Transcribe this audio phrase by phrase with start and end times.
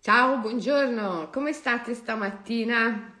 [0.00, 3.14] Ciao, buongiorno, come state stamattina?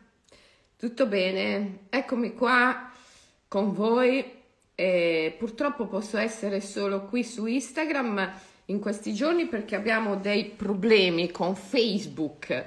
[0.76, 1.86] Tutto bene?
[1.90, 2.92] Eccomi qua
[3.48, 4.24] con voi.
[4.76, 8.32] E purtroppo posso essere solo qui su Instagram
[8.66, 12.64] in questi giorni perché abbiamo dei problemi con Facebook,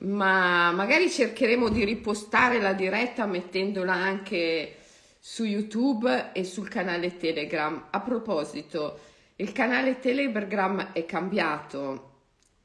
[0.00, 4.76] ma magari cercheremo di ripostare la diretta mettendola anche
[5.20, 7.88] su YouTube e sul canale Telegram.
[7.90, 8.98] A proposito,
[9.36, 12.05] il canale Telegram è cambiato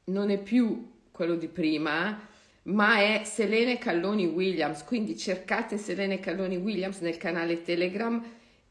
[0.04, 2.28] non è più quello di prima,
[2.64, 8.22] ma è Selene Calloni Williams, quindi cercate Selene Calloni Williams nel canale Telegram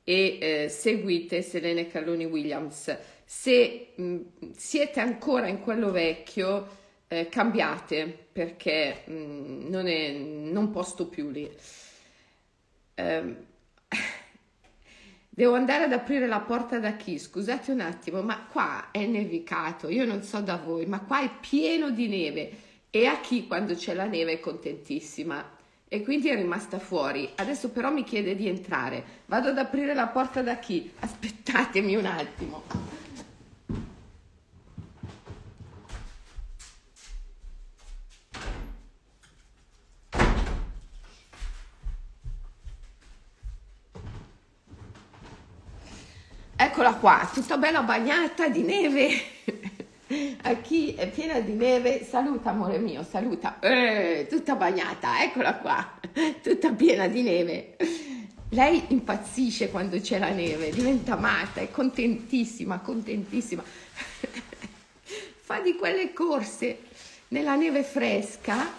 [0.04, 2.95] e eh, seguite Selene Calloni Williams.
[3.26, 4.17] Se mh,
[4.55, 11.49] siete ancora in quello vecchio, eh, cambiate perché mh, non, è, non posto più lì.
[12.95, 13.35] Eh,
[15.34, 17.17] Devo andare ad aprire la porta da chi?
[17.17, 21.30] Scusate un attimo, ma qua è nevicato, io non so da voi, ma qua è
[21.40, 22.52] pieno di neve
[22.90, 25.52] e a chi quando c'è la neve è contentissima
[25.87, 27.29] e quindi è rimasta fuori.
[27.35, 29.04] Adesso però mi chiede di entrare.
[29.27, 30.91] Vado ad aprire la porta da chi?
[30.99, 32.63] Aspettatemi un attimo.
[46.82, 49.10] Eccola qua, tutta bella bagnata di neve.
[50.41, 53.60] A chi è piena di neve, saluta amore mio, saluta.
[53.60, 55.99] Eh, tutta bagnata, eccola qua,
[56.41, 57.76] tutta piena di neve.
[58.49, 63.62] Lei impazzisce quando c'è la neve, diventa matta, è contentissima, contentissima.
[65.40, 66.79] Fa di quelle corse
[67.28, 68.74] nella neve fresca.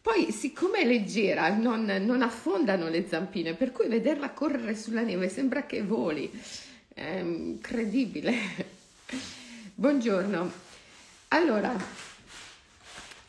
[0.00, 5.28] Poi, siccome è leggera, non, non affondano le zampine, per cui vederla correre sulla neve
[5.28, 6.66] sembra che voli
[6.98, 8.34] è incredibile.
[9.74, 10.50] Buongiorno.
[11.28, 11.76] Allora,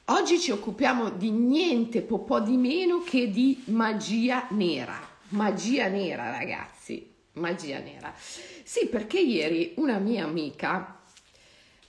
[0.05, 4.99] oggi ci occupiamo di niente po', po' di meno che di magia nera.
[5.29, 7.07] Magia nera, ragazzi.
[7.33, 8.11] Magia nera.
[8.17, 11.03] Sì, perché ieri una mia amica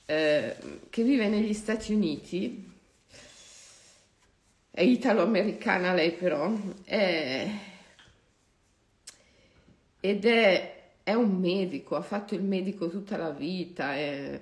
[0.05, 0.57] eh,
[0.91, 2.69] che vive negli Stati Uniti,
[4.71, 6.53] è italo-americana lei però,
[6.85, 7.51] è,
[10.01, 10.80] ed è
[11.11, 14.41] è un medico, ha fatto il medico tutta la vita, è,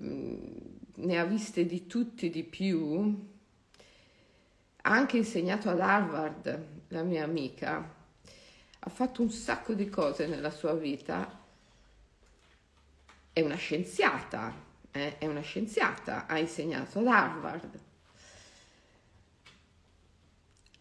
[0.00, 0.54] mm,
[0.94, 3.30] ne ha viste di tutti di più.
[4.84, 7.94] Ha anche insegnato ad Harvard, la mia amica.
[8.78, 11.40] Ha fatto un sacco di cose nella sua vita.
[13.32, 14.54] È una scienziata,
[14.90, 15.18] eh?
[15.18, 17.80] è una scienziata, ha insegnato ad Harvard.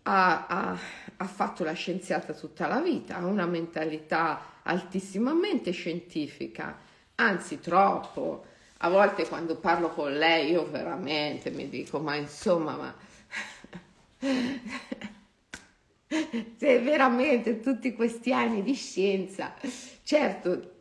[0.03, 0.79] Ha, ha,
[1.21, 6.79] ha fatto la scienziata tutta la vita, ha una mentalità altissimamente scientifica,
[7.15, 8.45] anzi troppo.
[8.83, 12.95] A volte quando parlo con lei io veramente mi dico, ma insomma, ma...
[16.57, 19.53] Se veramente tutti questi anni di scienza,
[20.01, 20.71] certo,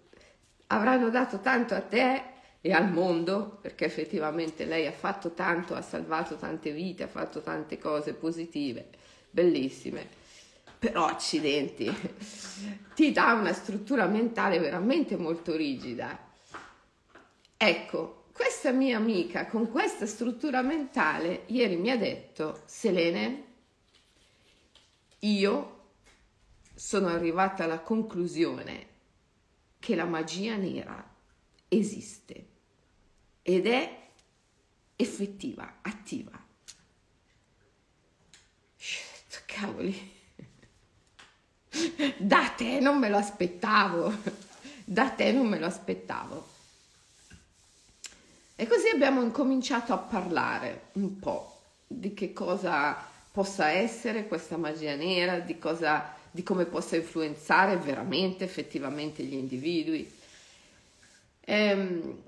[0.68, 2.22] avranno dato tanto a te
[2.62, 7.42] e al mondo, perché effettivamente lei ha fatto tanto, ha salvato tante vite, ha fatto
[7.42, 8.88] tante cose positive,
[9.30, 10.19] bellissime
[10.80, 11.94] però accidenti,
[12.94, 16.18] ti dà una struttura mentale veramente molto rigida.
[17.54, 23.44] Ecco, questa mia amica con questa struttura mentale ieri mi ha detto, Selene,
[25.18, 25.88] io
[26.74, 28.86] sono arrivata alla conclusione
[29.78, 31.14] che la magia nera
[31.68, 32.46] esiste
[33.42, 34.08] ed è
[34.96, 36.42] effettiva, attiva.
[39.44, 40.19] Cavoli
[42.16, 44.12] da te non me lo aspettavo,
[44.84, 46.48] da te non me lo aspettavo.
[48.56, 52.94] E così abbiamo incominciato a parlare un po' di che cosa
[53.32, 60.12] possa essere questa magia nera, di, cosa, di come possa influenzare veramente, effettivamente gli individui.
[61.42, 62.22] Ehm,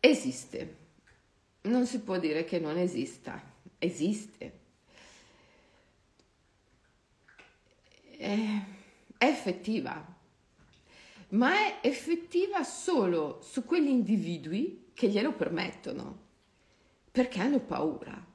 [0.00, 0.76] esiste,
[1.62, 3.40] non si può dire che non esista,
[3.78, 4.60] esiste.
[8.22, 8.64] È,
[9.18, 10.06] è effettiva,
[11.30, 16.18] ma è effettiva solo su quegli individui che glielo permettono,
[17.10, 18.30] perché hanno paura.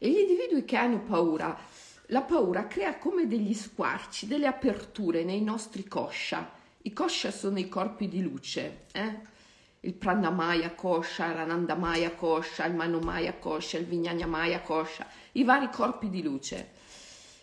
[0.00, 1.58] E gli individui che hanno paura,
[2.06, 6.52] la paura crea come degli squarci, delle aperture nei nostri kosha.
[6.82, 9.36] I kosha sono i corpi di luce, eh?
[9.80, 16.22] il Pranamaya Kosha, l'Anandamaya Kosha, il Manomaya Kosha, il Vignanamaya Kosha, i vari corpi di
[16.22, 16.77] luce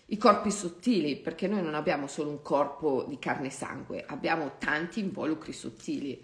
[0.07, 4.57] i corpi sottili, perché noi non abbiamo solo un corpo di carne e sangue, abbiamo
[4.59, 6.23] tanti involucri sottili,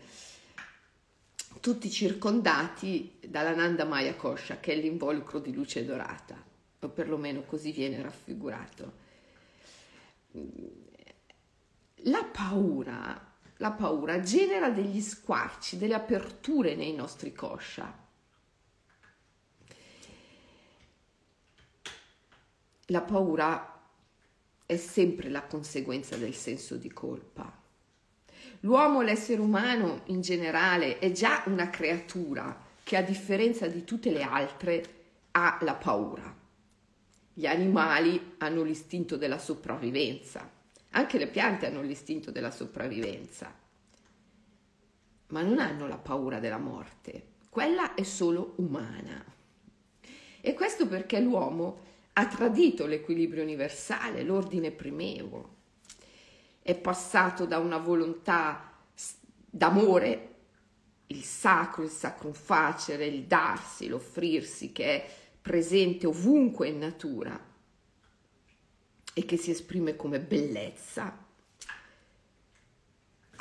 [1.60, 6.44] tutti circondati dalla Nanda Maya Kosha, che è l'involucro di luce dorata,
[6.80, 8.94] o perlomeno così viene raffigurato.
[12.06, 18.00] La paura, la paura genera degli squarci, delle aperture nei nostri kosha.
[22.86, 23.71] La paura
[24.72, 27.60] è sempre la conseguenza del senso di colpa.
[28.62, 34.24] L'uomo, l'essere umano in generale, è già una creatura che a differenza di tutte le
[34.24, 34.84] altre
[35.32, 36.34] ha la paura.
[37.34, 40.50] Gli animali hanno l'istinto della sopravvivenza,
[40.92, 43.54] anche le piante hanno l'istinto della sopravvivenza,
[45.28, 49.22] ma non hanno la paura della morte, quella è solo umana.
[50.40, 55.56] E questo perché l'uomo ha tradito l'equilibrio universale, l'ordine primevo,
[56.62, 58.74] è passato da una volontà
[59.50, 60.28] d'amore,
[61.08, 65.10] il sacro, il sacrum facere, il darsi, l'offrirsi che è
[65.42, 67.50] presente ovunque in natura
[69.14, 71.26] e che si esprime come bellezza,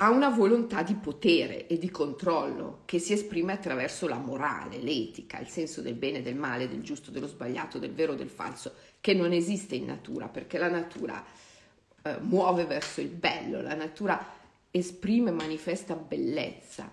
[0.03, 5.39] ha una volontà di potere e di controllo che si esprime attraverso la morale, l'etica,
[5.39, 9.13] il senso del bene, del male, del giusto, dello sbagliato, del vero, del falso, che
[9.13, 11.23] non esiste in natura, perché la natura
[12.03, 14.25] eh, muove verso il bello, la natura
[14.71, 16.91] esprime, manifesta bellezza,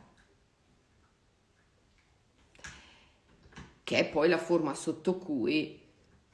[3.86, 5.80] che è poi la forma sotto cui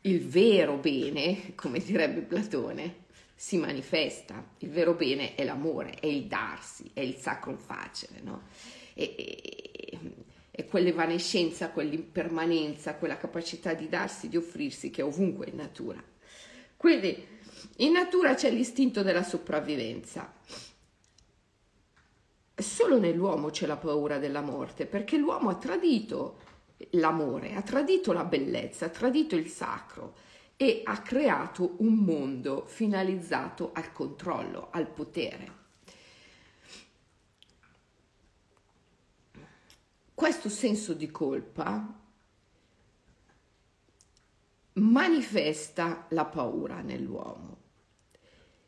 [0.02, 3.03] il vero bene, come direbbe Platone,
[3.44, 4.42] si manifesta.
[4.60, 8.44] Il vero bene è l'amore, è il darsi, è il sacro facere, no?
[8.94, 10.00] E, e,
[10.50, 16.02] è quell'evanescenza, quell'impermanenza, quella capacità di darsi, di offrirsi che è ovunque in natura.
[16.78, 17.28] Quindi
[17.80, 20.34] in natura c'è l'istinto della sopravvivenza.
[22.56, 26.40] Solo nell'uomo c'è la paura della morte, perché l'uomo ha tradito
[26.92, 30.32] l'amore, ha tradito la bellezza, ha tradito il sacro
[30.64, 35.52] e ha creato un mondo finalizzato al controllo, al potere.
[40.14, 42.00] Questo senso di colpa
[44.76, 47.58] manifesta la paura nell'uomo.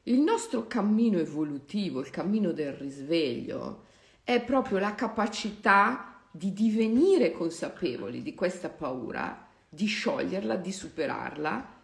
[0.03, 3.85] Il nostro cammino evolutivo, il cammino del risveglio,
[4.25, 11.74] è proprio la capacità di divenire consapevoli di questa paura, di scioglierla, di superarla,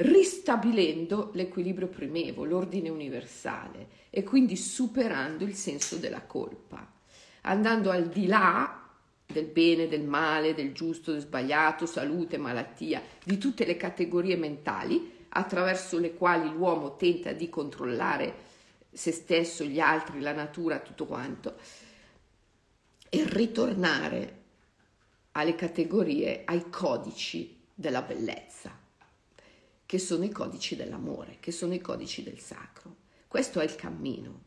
[0.00, 6.90] ristabilendo l'equilibrio primevo, l'ordine universale e quindi superando il senso della colpa,
[7.42, 8.88] andando al di là
[9.26, 15.18] del bene, del male, del giusto, del sbagliato, salute, malattia, di tutte le categorie mentali
[15.28, 18.48] attraverso le quali l'uomo tenta di controllare
[18.90, 21.56] se stesso, gli altri, la natura, tutto quanto,
[23.08, 24.38] e ritornare
[25.32, 28.76] alle categorie, ai codici della bellezza,
[29.90, 32.94] che sono i codici dell'amore, che sono i codici del sacro.
[33.26, 34.42] Questo è il cammino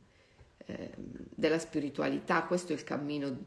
[0.59, 3.39] eh, della spiritualità, questo è il cammino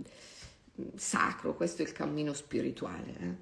[0.95, 3.17] sacro, questo è il cammino spirituale.
[3.19, 3.35] Eh.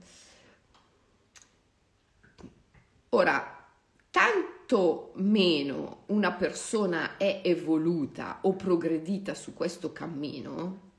[3.09, 3.67] Ora,
[4.09, 10.93] tanto meno una persona è evoluta o progredita su questo cammino,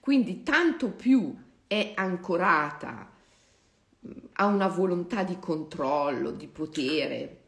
[0.00, 1.36] quindi tanto più
[1.66, 3.16] è ancorata
[4.34, 7.42] a una volontà di controllo, di potere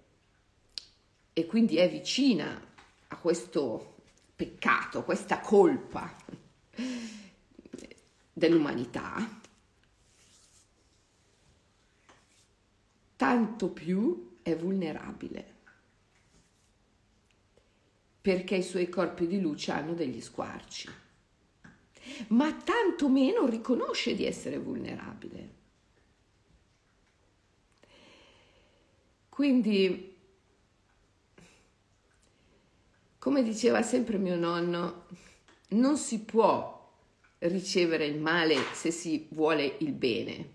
[1.32, 2.60] e quindi è vicina
[3.08, 3.96] a questo
[4.34, 6.16] peccato, questa colpa
[8.32, 9.40] dell'umanità,
[13.16, 15.54] tanto più è vulnerabile,
[18.20, 20.88] perché i suoi corpi di luce hanno degli squarci,
[22.28, 25.59] ma tanto meno riconosce di essere vulnerabile.
[29.40, 30.18] Quindi,
[33.16, 35.06] come diceva sempre mio nonno,
[35.68, 36.92] non si può
[37.38, 40.50] ricevere il male se si vuole il bene.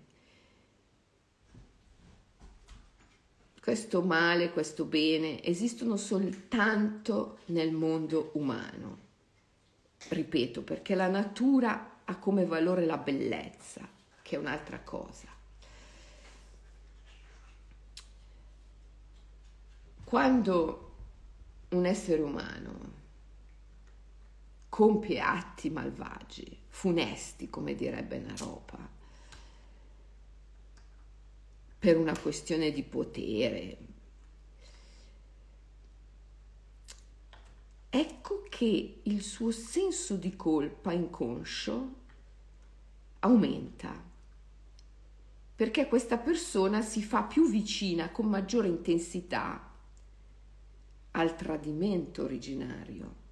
[3.60, 8.98] Questo male, questo bene esistono soltanto nel mondo umano.
[10.10, 13.80] Ripeto, perché la natura ha come valore la bellezza,
[14.22, 15.35] che è un'altra cosa.
[20.06, 20.92] Quando
[21.70, 22.92] un essere umano
[24.68, 28.88] compie atti malvagi, funesti, come direbbe Naropa,
[31.80, 33.78] per una questione di potere,
[37.90, 41.94] ecco che il suo senso di colpa inconscio
[43.18, 44.04] aumenta
[45.56, 49.74] perché questa persona si fa più vicina con maggiore intensità
[51.16, 53.24] al tradimento originario.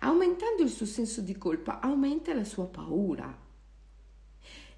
[0.00, 3.48] Aumentando il suo senso di colpa, aumenta la sua paura.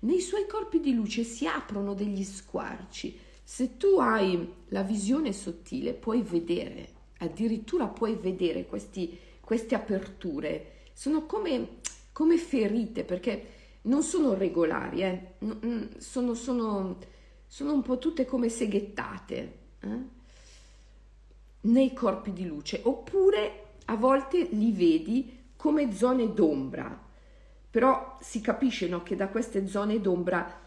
[0.01, 3.17] Nei suoi corpi di luce si aprono degli squarci.
[3.45, 10.89] Se tu hai la visione sottile, puoi vedere, addirittura puoi vedere questi, queste aperture.
[10.93, 11.79] Sono come,
[12.11, 13.47] come ferite, perché
[13.83, 15.35] non sono regolari, eh?
[15.99, 16.99] sono, sono,
[17.47, 20.21] sono, un po' tutte come seghettate eh?
[21.63, 27.11] Nei corpi di luce, oppure a volte li vedi come zone d'ombra,
[27.71, 30.61] però si capisce no, che da queste zone d'ombra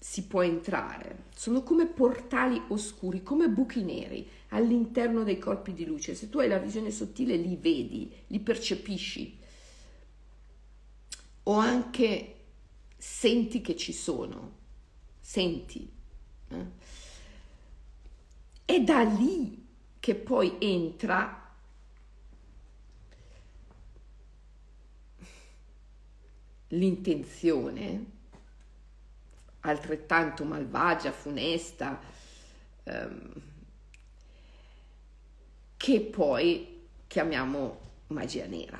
[0.00, 6.14] si può entrare, sono come portali oscuri, come buchi neri all'interno dei corpi di luce.
[6.14, 9.38] Se tu hai la visione sottile li vedi, li percepisci
[11.44, 12.34] o anche
[12.96, 14.56] senti che ci sono,
[15.20, 15.90] senti.
[16.48, 16.66] Eh?
[18.64, 19.66] È da lì
[20.00, 21.48] che poi entra
[26.68, 28.04] l'intenzione,
[29.60, 32.00] altrettanto malvagia, funesta,
[32.84, 33.32] ehm,
[35.76, 38.78] che poi chiamiamo magia nera.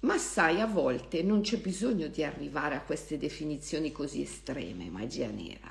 [0.00, 5.28] Ma sai, a volte non c'è bisogno di arrivare a queste definizioni così estreme, magia
[5.28, 5.70] nera.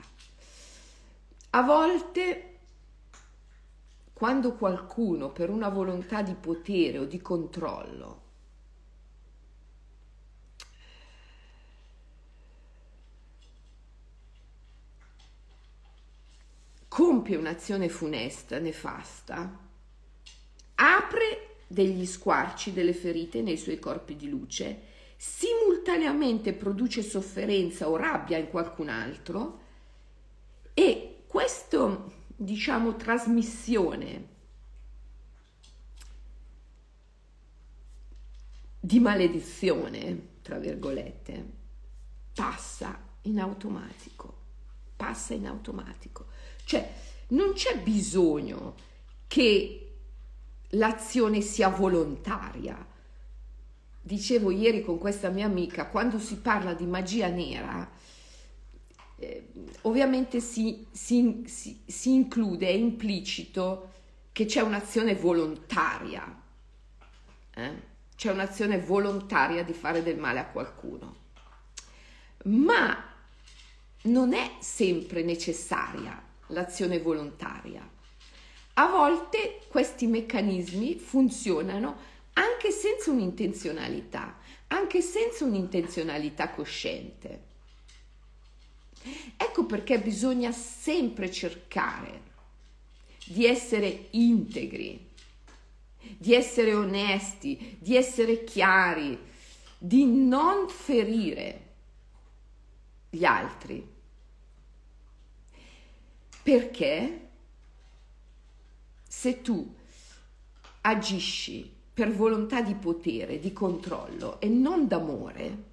[1.52, 2.49] A volte,
[4.20, 8.28] quando qualcuno per una volontà di potere o di controllo
[16.90, 19.58] compie un'azione funesta, nefasta,
[20.76, 24.82] apre degli squarci delle ferite nei suoi corpi di luce,
[25.16, 29.60] simultaneamente produce sofferenza o rabbia in qualcun altro
[30.74, 34.28] e questa, diciamo, trasmissione
[38.80, 41.46] di maledizione, tra virgolette,
[42.34, 44.38] passa in automatico,
[44.96, 46.28] passa in automatico.
[46.64, 46.94] Cioè,
[47.30, 48.76] non c'è bisogno
[49.28, 49.98] che
[50.70, 52.88] l'azione sia volontaria.
[54.02, 57.92] Dicevo ieri con questa mia amica, quando si parla di magia nera,
[59.20, 59.48] eh,
[59.82, 63.92] ovviamente si, si, si, si include, è implicito
[64.32, 66.42] che c'è un'azione volontaria,
[67.56, 67.88] eh?
[68.16, 71.16] c'è un'azione volontaria di fare del male a qualcuno,
[72.46, 73.06] ma
[74.04, 77.98] non è sempre necessaria l'azione volontaria
[78.82, 81.98] a volte questi meccanismi funzionano
[82.34, 87.48] anche senza un'intenzionalità, anche senza un'intenzionalità cosciente.
[89.38, 92.28] Ecco perché bisogna sempre cercare
[93.26, 95.08] di essere integri,
[96.18, 99.18] di essere onesti, di essere chiari,
[99.78, 101.68] di non ferire
[103.10, 103.98] gli altri.
[106.42, 107.28] Perché?
[109.20, 109.76] se tu
[110.82, 115.64] agisci per volontà di potere, di controllo e non d'amore,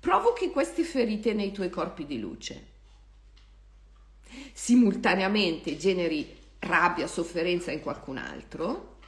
[0.00, 2.68] provochi queste ferite nei tuoi corpi di luce.
[4.52, 8.98] Simultaneamente generi rabbia, sofferenza in qualcun altro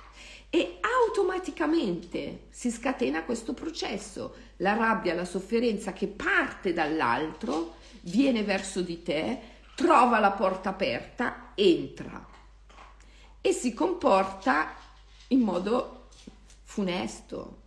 [0.51, 4.35] e automaticamente si scatena questo processo.
[4.59, 9.41] La rabbia, la sofferenza che parte dall'altro viene verso di te,
[9.75, 12.29] trova la porta aperta, entra
[13.41, 14.75] e si comporta
[15.29, 16.09] in modo
[16.63, 17.63] funesto,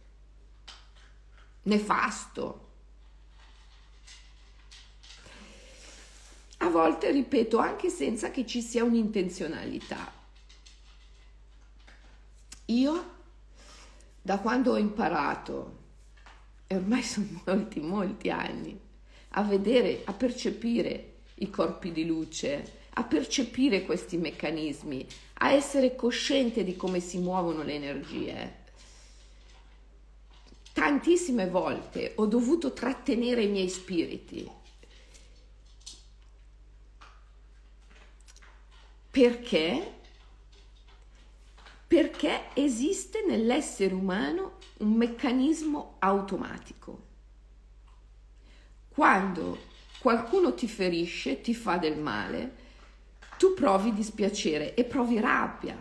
[1.63, 2.64] nefasto.
[6.65, 10.12] A volte, ripeto, anche senza che ci sia un'intenzionalità.
[12.65, 13.12] Io,
[14.19, 15.77] da quando ho imparato,
[16.65, 18.79] e ormai sono molti, molti anni,
[19.29, 26.63] a vedere, a percepire i corpi di luce, a percepire questi meccanismi, a essere cosciente
[26.63, 28.55] di come si muovono le energie.
[30.74, 34.54] Tantissime volte ho dovuto trattenere i miei spiriti.
[39.15, 39.93] Perché?
[41.88, 47.03] Perché esiste nell'essere umano un meccanismo automatico.
[48.89, 49.57] Quando
[50.00, 52.55] qualcuno ti ferisce, ti fa del male,
[53.38, 55.77] tu provi dispiacere e provi rabbia.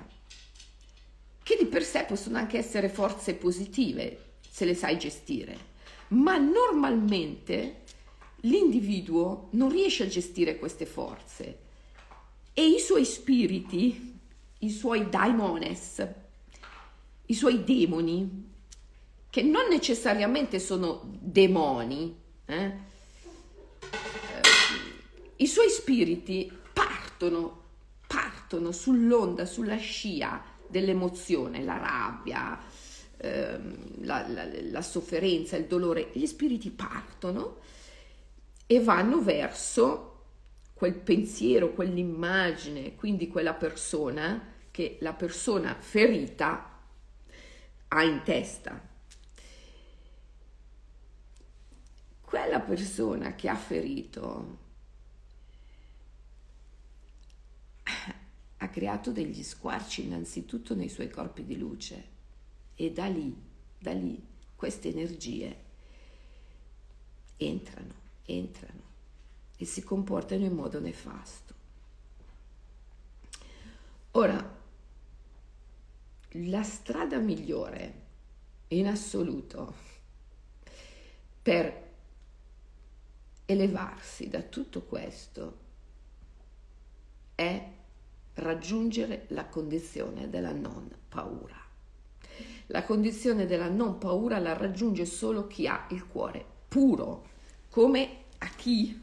[1.42, 5.58] che di per sé possono anche essere forze positive se le sai gestire,
[6.10, 7.82] ma normalmente
[8.42, 11.63] l'individuo non riesce a gestire queste forze
[12.54, 14.20] e i suoi spiriti,
[14.60, 16.08] i suoi daimones,
[17.26, 18.52] i suoi demoni,
[19.28, 22.64] che non necessariamente sono demoni, eh?
[22.64, 22.72] Eh,
[25.36, 27.62] i suoi spiriti partono,
[28.06, 32.56] partono sull'onda, sulla scia dell'emozione, la rabbia,
[33.16, 37.58] ehm, la, la, la sofferenza, il dolore, gli spiriti partono
[38.66, 40.13] e vanno verso
[40.74, 46.82] quel pensiero, quell'immagine, quindi quella persona che la persona ferita
[47.88, 48.92] ha in testa.
[52.20, 54.58] Quella persona che ha ferito
[58.56, 62.12] ha creato degli squarci innanzitutto nei suoi corpi di luce
[62.74, 63.32] e da lì,
[63.78, 64.20] da lì
[64.56, 65.62] queste energie
[67.36, 68.83] entrano, entrano
[69.56, 71.54] e si comportano in modo nefasto.
[74.12, 74.62] Ora,
[76.30, 78.02] la strada migliore
[78.68, 79.74] in assoluto
[81.42, 81.82] per
[83.46, 85.58] elevarsi da tutto questo
[87.34, 87.70] è
[88.34, 91.60] raggiungere la condizione della non paura.
[92.68, 97.28] La condizione della non paura la raggiunge solo chi ha il cuore puro,
[97.68, 99.02] come a chi?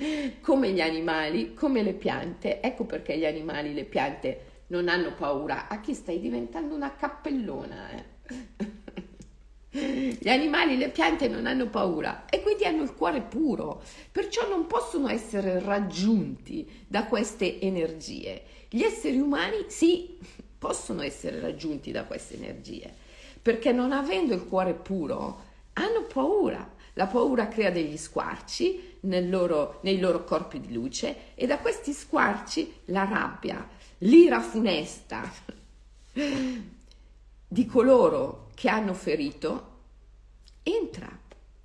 [0.40, 2.60] come gli animali, come le piante.
[2.60, 5.68] Ecco perché gli animali, le piante non hanno paura.
[5.68, 7.90] A chi stai diventando una cappellona?
[7.90, 8.78] Eh?
[9.72, 13.80] Gli animali, le piante non hanno paura e quindi hanno il cuore puro,
[14.10, 18.42] perciò non possono essere raggiunti da queste energie.
[18.68, 20.18] Gli esseri umani sì,
[20.58, 22.92] possono essere raggiunti da queste energie,
[23.40, 25.44] perché non avendo il cuore puro
[25.74, 26.78] hanno paura.
[27.00, 32.80] La paura crea degli squarci loro, nei loro corpi di luce e da questi squarci
[32.86, 33.66] la rabbia,
[34.00, 35.22] l'ira funesta
[37.48, 39.78] di coloro che hanno ferito
[40.62, 41.08] entra,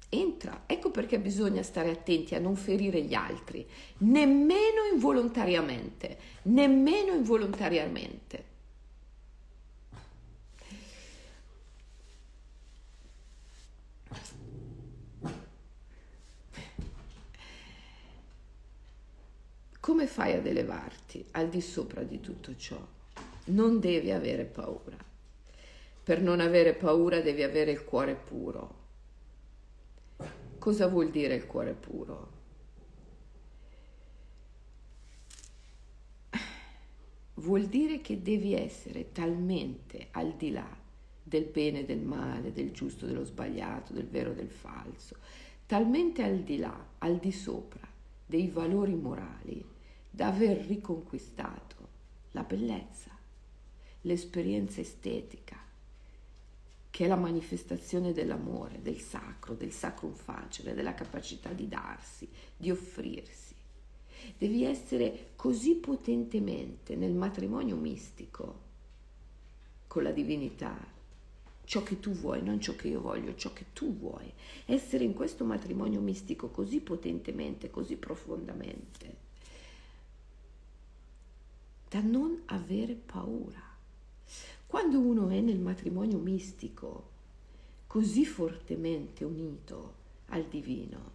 [0.07, 0.63] entra.
[0.67, 3.67] Ecco perché bisogna stare attenti a non ferire gli altri,
[3.97, 8.54] nemmeno involontariamente, nemmeno involontariamente.
[19.85, 22.75] Come fai ad elevarti al di sopra di tutto ciò?
[23.49, 24.97] Non devi avere paura.
[26.03, 28.75] Per non avere paura devi avere il cuore puro.
[30.57, 32.31] Cosa vuol dire il cuore puro?
[37.35, 40.67] Vuol dire che devi essere talmente al di là
[41.21, 45.17] del bene e del male, del giusto, dello sbagliato, del vero e del falso,
[45.67, 47.87] talmente al di là, al di sopra
[48.25, 49.73] dei valori morali,
[50.15, 51.75] da aver riconquistato
[52.31, 53.11] la bellezza,
[54.01, 55.57] l'esperienza estetica,
[56.89, 62.71] che è la manifestazione dell'amore, del sacro, del sacrum facere, della capacità di darsi, di
[62.71, 63.53] offrirsi.
[64.37, 68.61] Devi essere così potentemente nel matrimonio mistico
[69.87, 70.77] con la divinità,
[71.65, 74.31] ciò che tu vuoi, non ciò che io voglio, ciò che tu vuoi.
[74.63, 79.24] Essere in questo matrimonio mistico così potentemente, così profondamente,
[81.95, 83.63] da non avere paura
[84.67, 87.11] quando uno è nel matrimonio mistico,
[87.87, 89.93] così fortemente unito
[90.27, 91.11] al divino,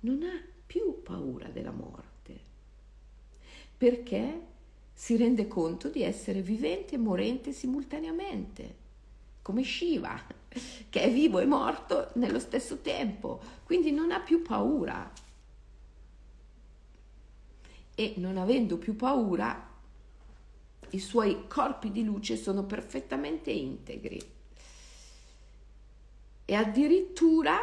[0.00, 2.40] non ha più paura della morte,
[3.74, 4.40] perché
[4.92, 8.76] si rende conto di essere vivente e morente simultaneamente,
[9.40, 10.22] come Shiva,
[10.90, 15.10] che è vivo e morto nello stesso tempo, quindi non ha più paura.
[17.94, 19.70] E non avendo più paura,
[20.92, 24.20] i suoi corpi di luce sono perfettamente integri
[26.44, 27.58] e addirittura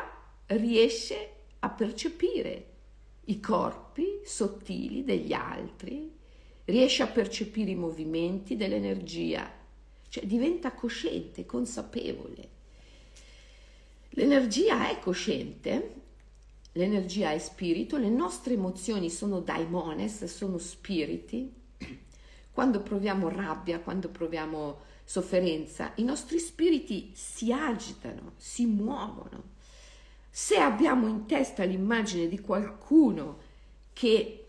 [0.47, 2.65] riesce a percepire
[3.25, 6.11] i corpi sottili degli altri,
[6.65, 9.51] riesce a percepire i movimenti dell'energia,
[10.07, 12.57] cioè diventa cosciente, consapevole.
[14.11, 15.93] L'energia è cosciente,
[16.71, 21.58] l'energia è spirito, le nostre emozioni sono daimones, sono spiriti,
[22.59, 29.43] quando proviamo rabbia, quando proviamo sofferenza, i nostri spiriti si agitano, si muovono.
[30.29, 33.37] Se abbiamo in testa l'immagine di qualcuno
[33.93, 34.47] che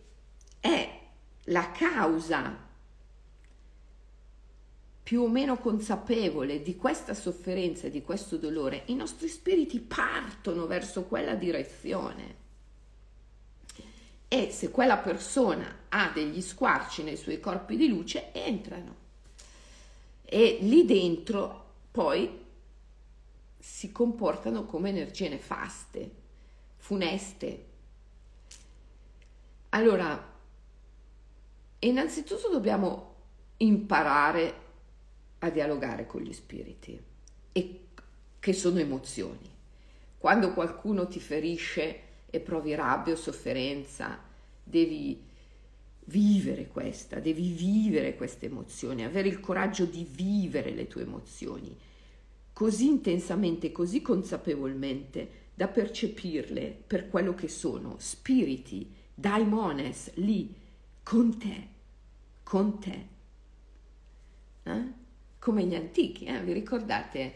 [0.59, 1.01] è
[1.45, 2.59] la causa
[5.05, 10.67] più o meno consapevole di questa sofferenza e di questo dolore, i nostri spiriti partono
[10.67, 12.40] verso quella direzione.
[14.33, 18.95] E se quella persona ha degli squarci nei suoi corpi di luce, entrano.
[20.25, 22.47] E lì dentro poi
[23.59, 26.11] si comportano come energie nefaste,
[26.77, 27.65] funeste.
[29.71, 30.33] Allora,
[31.81, 33.15] innanzitutto dobbiamo
[33.57, 34.55] imparare
[35.41, 37.03] a dialogare con gli spiriti
[37.51, 37.81] e
[38.39, 39.51] che sono emozioni.
[40.19, 44.19] Quando qualcuno ti ferisce e provi rabbia o sofferenza,
[44.63, 45.29] devi
[46.05, 51.77] vivere questa, devi vivere queste emozioni, avere il coraggio di vivere le tue emozioni
[52.53, 60.55] così intensamente, così consapevolmente da percepirle per quello che sono, spiriti, daimones lì
[61.03, 61.67] con te,
[62.43, 63.07] con te.
[64.63, 64.99] Eh?
[65.41, 66.43] come gli antichi, eh?
[66.43, 67.33] vi ricordate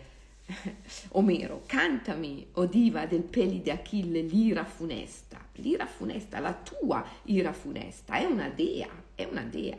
[1.11, 7.53] Omero, cantami, o diva del peli di Achille, l'ira funesta, l'ira funesta, la tua ira
[7.53, 9.77] funesta, è una dea, è una dea.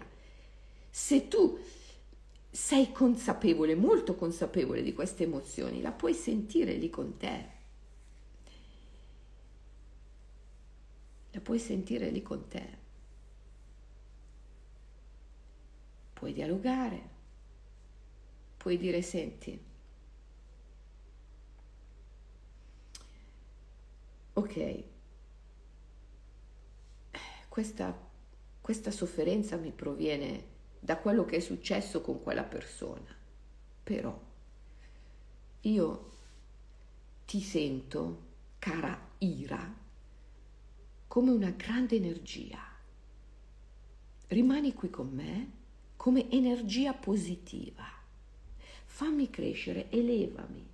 [0.89, 1.59] Se tu
[2.49, 7.53] sei consapevole, molto consapevole di queste emozioni, la puoi sentire lì con te.
[11.31, 12.83] La puoi sentire lì con te.
[16.13, 17.13] Puoi dialogare
[18.65, 19.55] puoi dire senti,
[24.35, 24.83] ok,
[27.49, 28.09] questa,
[28.61, 33.13] questa sofferenza mi proviene da quello che è successo con quella persona,
[33.83, 34.17] però
[35.61, 36.11] io
[37.25, 38.23] ti sento,
[38.59, 39.83] cara Ira,
[41.07, 42.59] come una grande energia.
[44.27, 45.51] Rimani qui con me
[45.97, 47.95] come energia positiva
[48.95, 50.65] fammi crescere, elevami.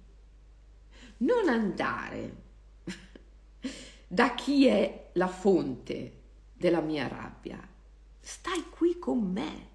[1.17, 2.50] Non andare
[4.08, 6.19] da chi è la fonte
[6.54, 7.60] della mia rabbia.
[8.19, 9.69] Stai qui con me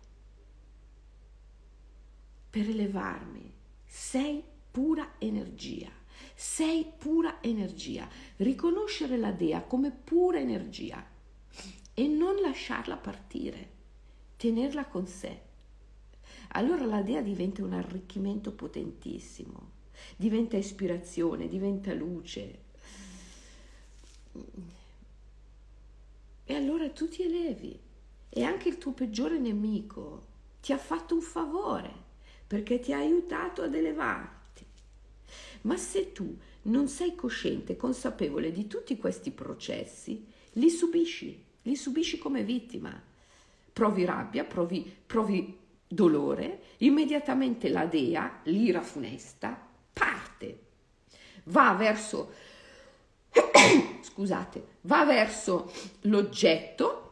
[2.50, 3.52] per elevarmi.
[3.84, 5.90] Sei pura energia.
[6.34, 8.08] Sei pura energia.
[8.36, 11.04] Riconoscere la Dea come pura energia
[11.94, 13.70] e non lasciarla partire,
[14.36, 15.46] tenerla con sé
[16.50, 19.72] allora la dea diventa un arricchimento potentissimo,
[20.16, 22.64] diventa ispirazione, diventa luce.
[26.44, 27.78] E allora tu ti elevi
[28.28, 32.04] e anche il tuo peggiore nemico ti ha fatto un favore
[32.46, 34.64] perché ti ha aiutato ad elevarti.
[35.62, 42.18] Ma se tu non sei cosciente, consapevole di tutti questi processi, li subisci, li subisci
[42.18, 43.02] come vittima.
[43.72, 50.58] Provi rabbia, provi, provi dolore, immediatamente la dea, l'ira funesta, parte,
[51.44, 52.32] va verso,
[54.02, 55.72] scusate, va verso
[56.02, 57.02] l'oggetto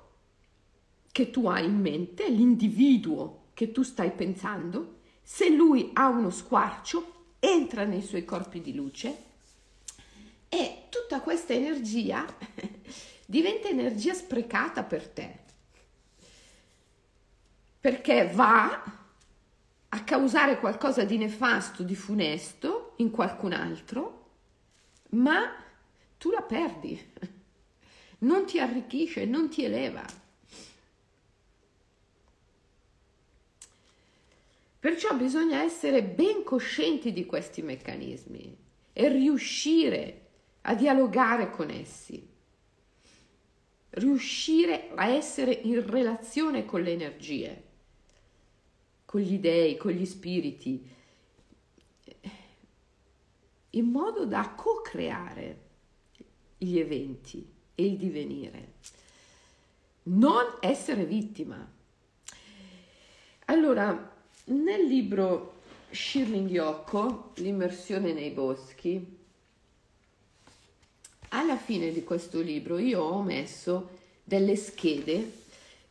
[1.13, 7.13] che tu hai in mente, l'individuo che tu stai pensando, se lui ha uno squarcio,
[7.39, 9.17] entra nei suoi corpi di luce
[10.49, 12.25] e tutta questa energia
[13.27, 15.39] diventa energia sprecata per te.
[17.81, 18.83] Perché va
[19.89, 24.31] a causare qualcosa di nefasto, di funesto in qualcun altro,
[25.11, 25.63] ma
[26.25, 26.99] tu la perdi,
[28.21, 30.03] non ti arricchisce, non ti eleva.
[34.81, 38.57] Perciò bisogna essere ben coscienti di questi meccanismi
[38.95, 40.29] e riuscire
[40.63, 42.27] a dialogare con essi,
[43.91, 47.63] riuscire a essere in relazione con le energie
[49.05, 50.89] con gli dei, con gli spiriti,
[53.71, 55.63] in modo da co-creare
[56.64, 58.72] gli eventi e il divenire.
[60.05, 61.72] Non essere vittima.
[63.46, 64.12] Allora,
[64.46, 69.18] nel libro Shirling Yoko, L'immersione nei boschi,
[71.29, 73.90] alla fine di questo libro io ho messo
[74.22, 75.42] delle schede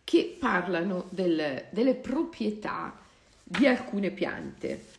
[0.04, 2.98] che parlano del, delle proprietà
[3.44, 4.92] di alcune piante.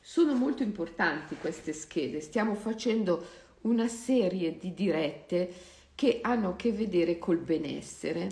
[0.00, 3.24] Sono molto importanti queste schede, stiamo facendo
[3.62, 5.52] una serie di dirette
[5.94, 8.28] che hanno a che vedere col benessere,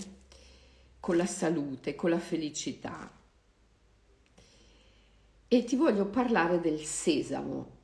[1.01, 3.13] con la salute, con la felicità.
[5.47, 7.77] E ti voglio parlare del sesamo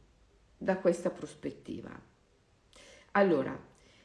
[0.56, 1.90] da questa prospettiva.
[3.12, 3.58] Allora,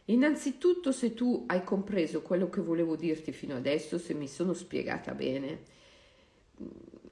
[0.05, 5.13] innanzitutto se tu hai compreso quello che volevo dirti fino adesso, se mi sono spiegata
[5.13, 5.63] bene,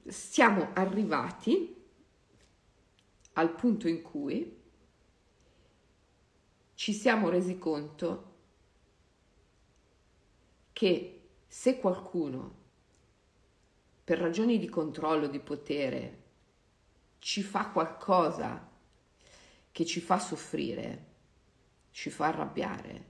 [0.07, 1.75] siamo arrivati
[3.33, 4.65] al punto in cui
[6.77, 8.35] ci siamo resi conto
[10.73, 12.55] che se qualcuno
[14.03, 16.23] per ragioni di controllo, di potere,
[17.17, 18.69] ci fa qualcosa
[19.71, 21.05] che ci fa soffrire,
[21.89, 23.05] ci fa arrabbiare,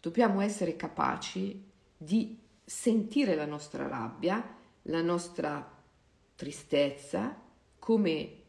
[0.00, 5.78] dobbiamo essere capaci di sentire la nostra rabbia, la nostra
[6.34, 7.38] tristezza
[7.78, 8.42] come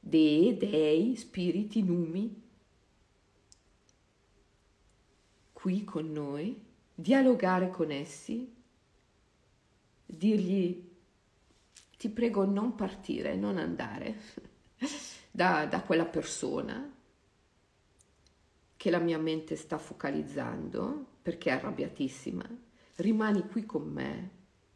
[0.00, 2.40] dei, dei, spiriti, numi,
[5.62, 6.60] qui con noi,
[6.92, 8.52] dialogare con essi,
[10.04, 10.90] dirgli
[11.96, 14.18] ti prego non partire, non andare
[15.30, 16.92] da, da quella persona
[18.76, 22.44] che la mia mente sta focalizzando perché è arrabbiatissima,
[22.96, 24.30] rimani qui con me,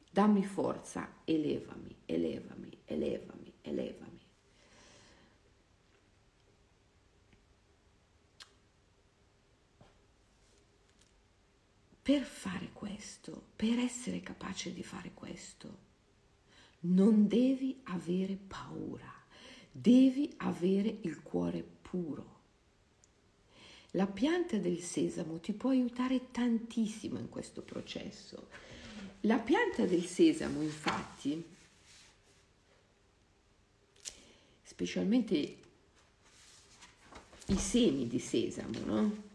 [0.08, 4.15] dammi forza, elevami, elevami, elevami, elevami.
[12.06, 15.78] Per fare questo, per essere capace di fare questo,
[16.82, 19.12] non devi avere paura,
[19.72, 22.34] devi avere il cuore puro.
[23.90, 28.50] La pianta del sesamo ti può aiutare tantissimo in questo processo.
[29.22, 31.44] La pianta del sesamo, infatti,
[34.62, 35.56] specialmente
[37.46, 39.25] i semi di sesamo, no?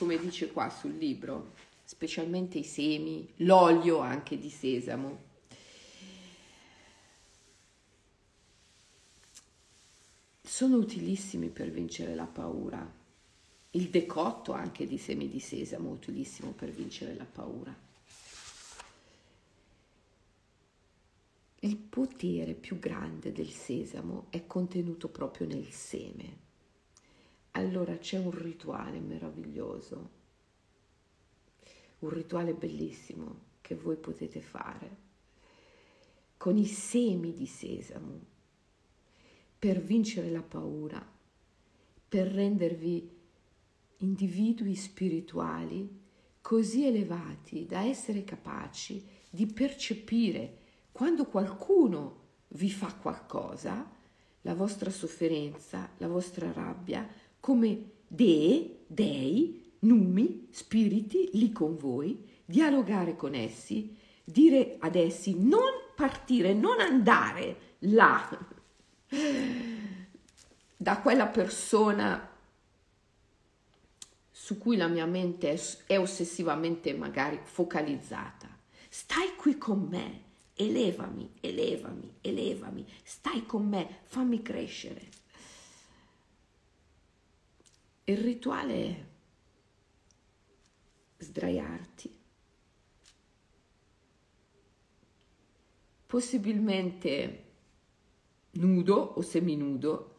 [0.00, 1.52] Come dice qua sul libro,
[1.84, 5.28] specialmente i semi, l'olio anche di sesamo.
[10.40, 12.90] Sono utilissimi per vincere la paura.
[13.72, 17.78] Il decotto anche di semi di sesamo è utilissimo per vincere la paura.
[21.58, 26.48] Il potere più grande del sesamo è contenuto proprio nel seme
[27.52, 30.10] allora c'è un rituale meraviglioso,
[32.00, 35.08] un rituale bellissimo che voi potete fare
[36.36, 38.18] con i semi di sesamo
[39.58, 41.06] per vincere la paura,
[42.08, 43.18] per rendervi
[43.98, 45.98] individui spirituali
[46.40, 50.56] così elevati da essere capaci di percepire
[50.92, 53.88] quando qualcuno vi fa qualcosa,
[54.40, 57.06] la vostra sofferenza, la vostra rabbia,
[57.40, 65.70] come dee, dei, numi, spiriti lì con voi, dialogare con essi, dire ad essi non
[65.94, 68.38] partire, non andare là
[70.76, 72.28] da quella persona
[74.30, 78.48] su cui la mia mente è, è ossessivamente magari focalizzata.
[78.88, 80.22] Stai qui con me,
[80.54, 85.08] elevami, elevami, elevami, stai con me, fammi crescere.
[88.10, 89.04] Il rituale è
[91.18, 92.18] sdraiarti,
[96.06, 97.44] possibilmente
[98.54, 100.16] nudo o seminudo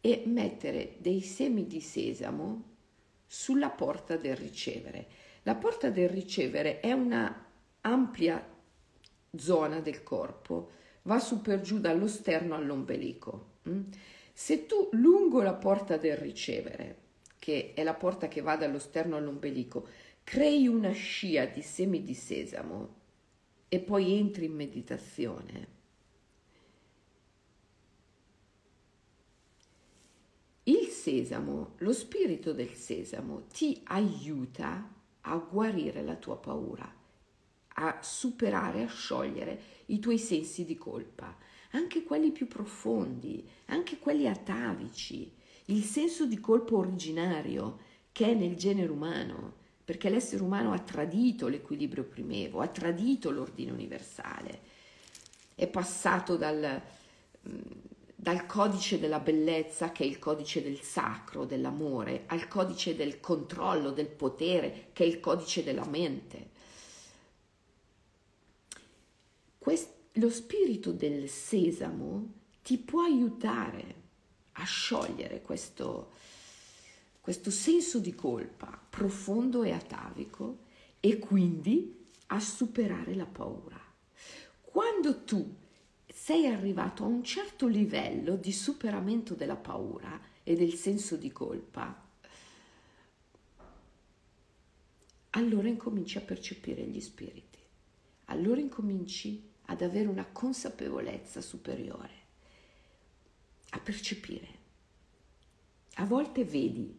[0.00, 2.76] e mettere dei semi di sesamo
[3.26, 5.08] sulla porta del ricevere.
[5.42, 7.46] La porta del ricevere è una
[7.82, 8.42] ampia
[9.36, 10.70] zona del corpo,
[11.02, 13.56] va su per giù dallo sterno all'ombelico.
[13.68, 13.82] Mm?
[14.32, 17.04] Se tu lungo la porta del ricevere
[17.48, 19.88] che è la porta che va dallo sterno all'ombelico,
[20.22, 22.96] crei una scia di semi di sesamo
[23.70, 25.68] e poi entri in meditazione.
[30.64, 34.86] Il sesamo, lo spirito del sesamo ti aiuta
[35.22, 36.94] a guarire la tua paura,
[37.66, 41.34] a superare, a sciogliere i tuoi sensi di colpa,
[41.70, 45.36] anche quelli più profondi, anche quelli atavici,
[45.70, 49.54] il senso di colpo originario che è nel genere umano,
[49.84, 54.60] perché l'essere umano ha tradito l'equilibrio primevo, ha tradito l'ordine universale,
[55.54, 56.82] è passato dal,
[57.48, 57.60] mm,
[58.14, 63.90] dal codice della bellezza, che è il codice del sacro, dell'amore, al codice del controllo,
[63.90, 66.50] del potere, che è il codice della mente.
[69.58, 73.97] Quest- lo spirito del sesamo ti può aiutare
[74.58, 76.12] a sciogliere questo,
[77.20, 80.58] questo senso di colpa profondo e atavico
[81.00, 83.80] e quindi a superare la paura.
[84.62, 85.54] Quando tu
[86.12, 92.06] sei arrivato a un certo livello di superamento della paura e del senso di colpa,
[95.30, 97.58] allora incominci a percepire gli spiriti,
[98.26, 102.17] allora incominci ad avere una consapevolezza superiore,
[103.70, 104.56] a percepire.
[105.94, 106.94] A volte vedi,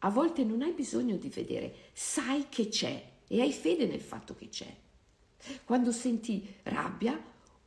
[0.00, 4.34] a volte non hai bisogno di vedere, sai che c'è e hai fede nel fatto
[4.34, 4.74] che c'è.
[5.64, 7.18] Quando senti rabbia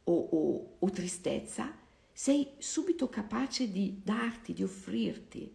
[0.04, 1.74] o, o, o tristezza,
[2.12, 5.52] sei subito capace di darti, di offrirti,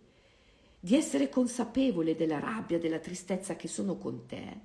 [0.80, 4.60] di essere consapevole della rabbia, della tristezza che sono con te,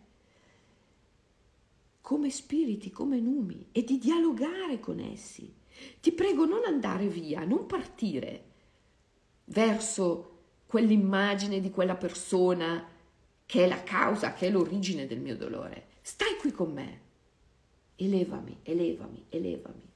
[2.02, 5.52] come spiriti, come numi, e di dialogare con essi.
[6.00, 8.52] Ti prego non andare via, non partire
[9.46, 10.30] verso
[10.66, 12.88] quell'immagine di quella persona
[13.46, 15.88] che è la causa, che è l'origine del mio dolore.
[16.02, 17.02] Stai qui con me.
[17.96, 19.92] Elevami, elevami, elevami.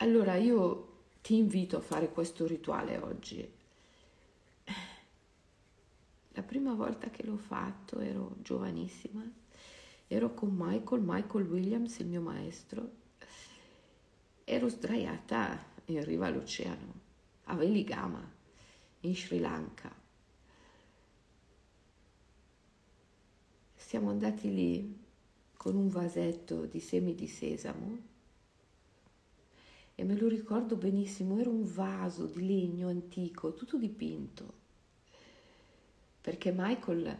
[0.00, 0.86] Allora io
[1.22, 3.52] ti invito a fare questo rituale oggi.
[6.32, 9.28] La prima volta che l'ho fatto ero giovanissima,
[10.08, 12.90] ero con Michael, Michael Williams, il mio maestro,
[14.44, 16.94] ero sdraiata in riva all'oceano,
[17.44, 18.26] a Veligama,
[19.00, 19.94] in Sri Lanka.
[23.74, 24.98] Siamo andati lì
[25.56, 27.98] con un vasetto di semi di sesamo
[29.94, 34.52] e me lo ricordo benissimo, era un vaso di legno antico, tutto dipinto,
[36.20, 37.18] perché Michael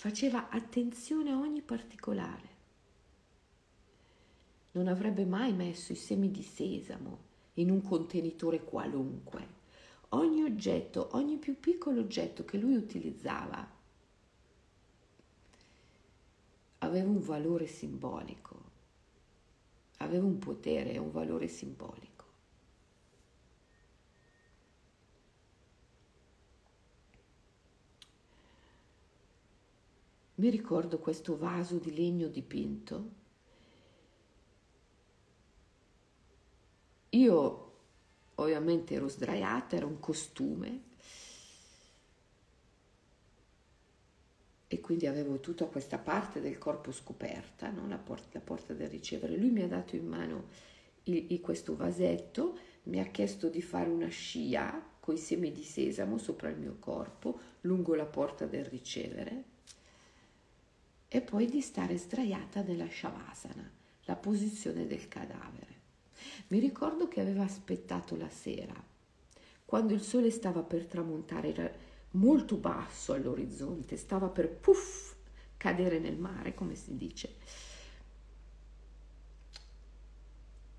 [0.00, 2.48] faceva attenzione a ogni particolare.
[4.70, 7.18] Non avrebbe mai messo i semi di sesamo
[7.54, 9.58] in un contenitore qualunque.
[10.10, 13.78] Ogni oggetto, ogni più piccolo oggetto che lui utilizzava
[16.78, 18.68] aveva un valore simbolico
[19.98, 22.09] aveva un potere e un valore simbolico.
[30.40, 33.10] Mi ricordo questo vaso di legno dipinto.
[37.10, 37.72] Io
[38.36, 40.80] ovviamente ero sdraiata, era un costume
[44.66, 47.86] e quindi avevo tutta questa parte del corpo scoperta, no?
[47.86, 49.36] la, porta, la, porta, del ricevere.
[49.36, 50.48] Lui mi ha dato in mano
[51.02, 55.64] il, il, questo vasetto, mi ha chiesto di fare una scia con i semi di
[55.64, 59.58] sesamo sopra il mio corpo, lungo la porta del ricevere,
[61.12, 63.68] e poi di stare sdraiata nella shavasana,
[64.04, 65.78] la posizione del cadavere.
[66.48, 68.80] Mi ricordo che aveva aspettato la sera,
[69.64, 75.14] quando il sole stava per tramontare, molto basso all'orizzonte, stava per puff
[75.56, 77.34] cadere nel mare, come si dice.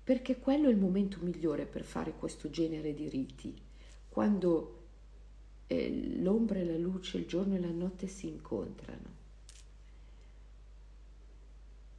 [0.02, 3.54] Perché quello è il momento migliore per fare questo genere di riti,
[4.08, 4.80] quando
[5.66, 9.11] eh, l'ombra e la luce, il giorno e la notte si incontrano.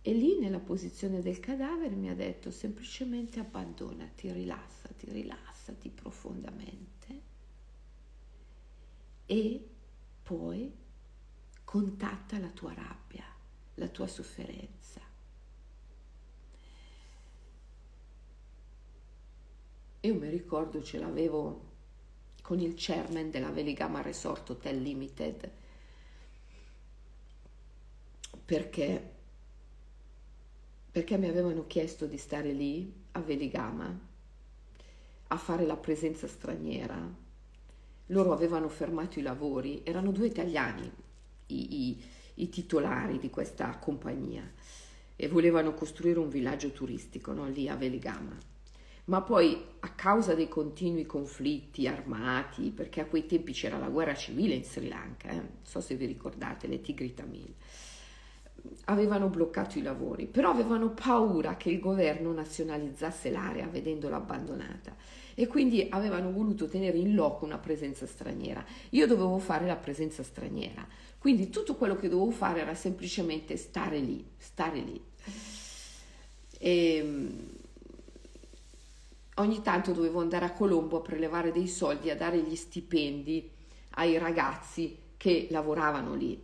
[0.06, 7.22] E lì nella posizione del cadavere mi ha detto semplicemente abbandonati, rilassati, rilassati profondamente
[9.26, 9.70] e
[10.22, 10.72] poi
[11.64, 13.24] contatta la tua rabbia,
[13.76, 15.00] la tua sofferenza.
[20.02, 21.72] Io mi ricordo ce l'avevo
[22.42, 25.52] con il chairman della Veligama Resort Hotel Limited
[28.44, 29.13] perché,
[30.94, 34.00] perché mi avevano chiesto di stare lì a Veligama
[35.28, 37.22] a fare la presenza straniera
[38.08, 40.90] loro avevano fermato i lavori, erano due italiani
[41.48, 42.04] i, i,
[42.36, 44.50] i titolari di questa compagnia
[45.16, 47.48] e volevano costruire un villaggio turistico no?
[47.48, 48.38] lì a Veligama.
[49.06, 54.16] Ma poi a causa dei continui conflitti armati, perché a quei tempi c'era la guerra
[54.16, 55.36] civile in Sri Lanka, eh?
[55.36, 57.54] non so se vi ricordate, le Tigri Tamil,
[58.86, 64.96] avevano bloccato i lavori, però avevano paura che il governo nazionalizzasse l'area vedendola abbandonata
[65.36, 68.64] e quindi avevano voluto tenere in loco una presenza straniera.
[68.92, 70.86] Io dovevo fare la presenza straniera,
[71.18, 75.02] quindi tutto quello che dovevo fare era semplicemente stare lì, stare lì.
[76.60, 77.48] E, ehm,
[79.36, 83.50] ogni tanto dovevo andare a Colombo a prelevare dei soldi, a dare gli stipendi
[83.96, 86.40] ai ragazzi che lavoravano lì,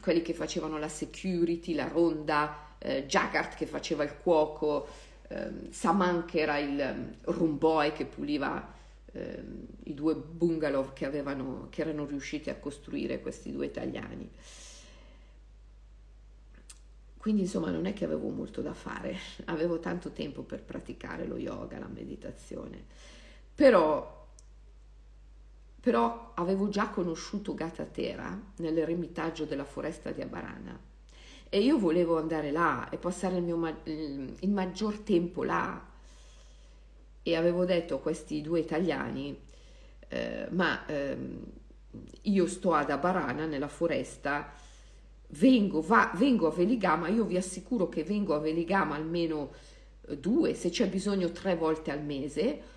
[0.00, 4.86] quelli che facevano la security, la ronda, eh, Jaggart che faceva il cuoco,
[5.28, 8.74] ehm, Saman che era il um, boy che puliva
[9.12, 14.30] ehm, i due bungalow che, avevano, che erano riusciti a costruire questi due italiani.
[17.16, 21.36] Quindi insomma non è che avevo molto da fare, avevo tanto tempo per praticare lo
[21.36, 22.84] yoga, la meditazione,
[23.52, 24.15] però,
[25.86, 30.76] però avevo già conosciuto Gatatera nell'eremitaggio della foresta di Abarana.
[31.48, 35.80] E io volevo andare là e passare il, mio, il maggior tempo là.
[37.22, 39.38] E avevo detto a questi due italiani
[40.08, 41.44] eh, ma ehm,
[42.22, 44.52] io sto ad Abarana nella foresta
[45.28, 49.52] vengo, va, vengo a Veligama io vi assicuro che vengo a Veligama almeno
[50.08, 52.74] eh, due se c'è bisogno tre volte al mese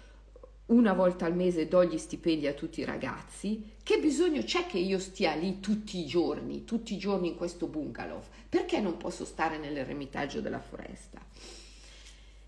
[0.70, 4.78] una volta al mese do gli stipendi a tutti i ragazzi, che bisogno c'è che
[4.78, 8.22] io stia lì tutti i giorni, tutti i giorni in questo bungalow?
[8.48, 11.20] Perché non posso stare nell'eremitaggio della foresta?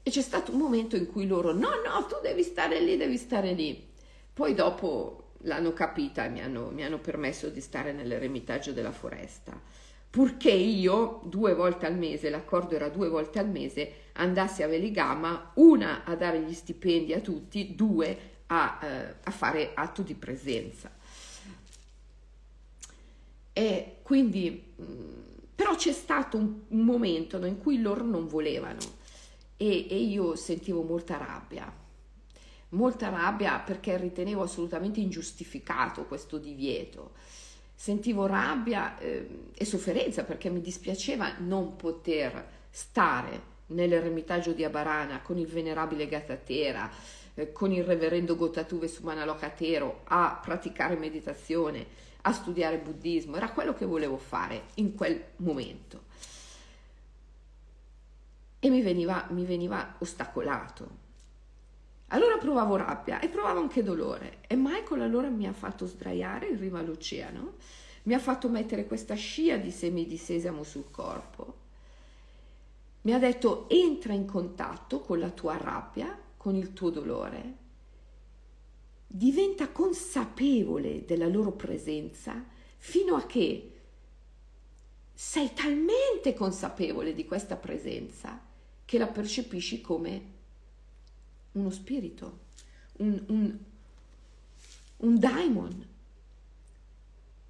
[0.03, 3.17] E c'è stato un momento in cui loro, no, no, tu devi stare lì, devi
[3.17, 3.89] stare lì.
[4.33, 9.80] Poi dopo l'hanno capita e mi hanno, mi hanno permesso di stare nell'eremitaggio della foresta
[10.11, 15.53] purché io due volte al mese, l'accordo era due volte al mese, andassi a Veligama,
[15.55, 20.91] una a dare gli stipendi a tutti, due a, eh, a fare atto di presenza.
[23.53, 25.21] E quindi, mh, mm,
[25.55, 28.79] però c'è stato un, un momento no, in cui loro non volevano
[29.55, 31.73] e, e io sentivo molta rabbia,
[32.69, 37.11] molta rabbia perché ritenevo assolutamente ingiustificato questo divieto
[37.81, 45.39] sentivo rabbia eh, e sofferenza perché mi dispiaceva non poter stare nell'eremitaggio di Abarana con
[45.39, 46.91] il venerabile Gatatera,
[47.33, 51.87] eh, con il reverendo Gotatuve Sumanalokatero a praticare meditazione,
[52.21, 56.03] a studiare buddismo, era quello che volevo fare in quel momento.
[58.59, 61.00] E mi veniva, mi veniva ostacolato.
[62.13, 64.39] Allora provavo rabbia e provavo anche dolore.
[64.47, 67.53] E Michael allora mi ha fatto sdraiare in riva all'oceano,
[68.03, 71.59] mi ha fatto mettere questa scia di semi di sesamo sul corpo,
[73.01, 77.57] mi ha detto entra in contatto con la tua rabbia, con il tuo dolore,
[79.07, 82.43] diventa consapevole della loro presenza
[82.77, 83.71] fino a che
[85.13, 88.39] sei talmente consapevole di questa presenza
[88.83, 90.39] che la percepisci come
[91.53, 92.39] uno spirito,
[92.97, 93.57] un, un,
[94.97, 95.87] un daimon,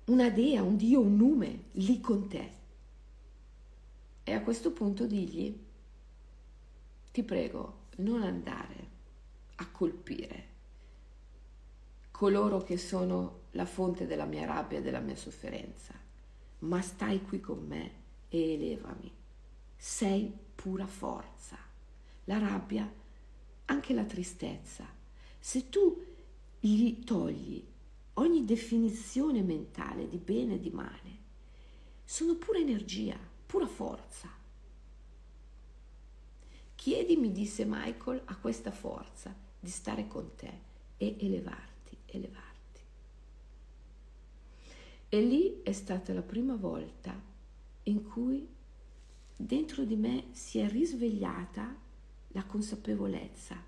[0.06, 2.60] una dea, un dio, un nume lì con te.
[4.24, 5.58] E a questo punto digli,
[7.12, 8.90] ti prego, non andare
[9.56, 10.50] a colpire
[12.22, 15.96] coloro che sono la fonte della mia rabbia e della mia sofferenza,
[16.60, 17.92] ma stai qui con me
[18.30, 19.12] e elevami.
[19.76, 21.58] Sei pura forza.
[22.26, 22.88] La rabbia
[23.72, 24.86] anche la tristezza.
[25.40, 26.06] Se tu
[26.60, 27.66] gli togli
[28.16, 31.20] ogni definizione mentale di bene e di male,
[32.04, 34.30] sono pura energia, pura forza.
[36.76, 40.52] Chiedimi, disse Michael, a questa forza di stare con te
[40.98, 42.82] e elevarti, elevarti.
[45.08, 47.18] E lì è stata la prima volta
[47.84, 48.46] in cui
[49.38, 51.90] dentro di me si è risvegliata
[52.34, 53.62] la consapevolezza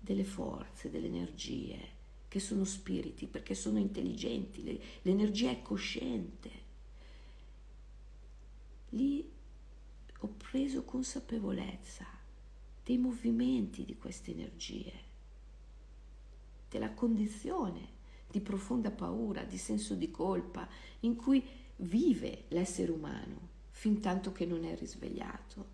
[0.00, 1.92] delle forze, delle energie,
[2.28, 6.50] che sono spiriti, perché sono intelligenti, l'energia è cosciente.
[8.90, 9.30] Lì
[10.18, 12.04] ho preso consapevolezza
[12.82, 14.92] dei movimenti di queste energie,
[16.68, 17.92] della condizione
[18.28, 20.68] di profonda paura, di senso di colpa
[21.00, 21.42] in cui
[21.76, 25.73] vive l'essere umano fin tanto che non è risvegliato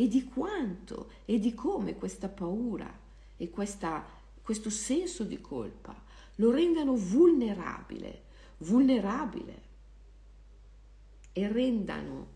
[0.00, 2.90] e di quanto e di come questa paura
[3.36, 4.02] e questa,
[4.40, 5.94] questo senso di colpa
[6.36, 8.22] lo rendano vulnerabile,
[8.58, 9.68] vulnerabile.
[11.32, 12.28] E rendano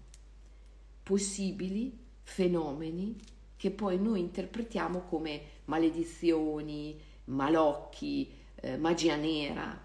[1.02, 3.18] possibili fenomeni
[3.56, 9.82] che poi noi interpretiamo come maledizioni, malocchi, eh, magia nera,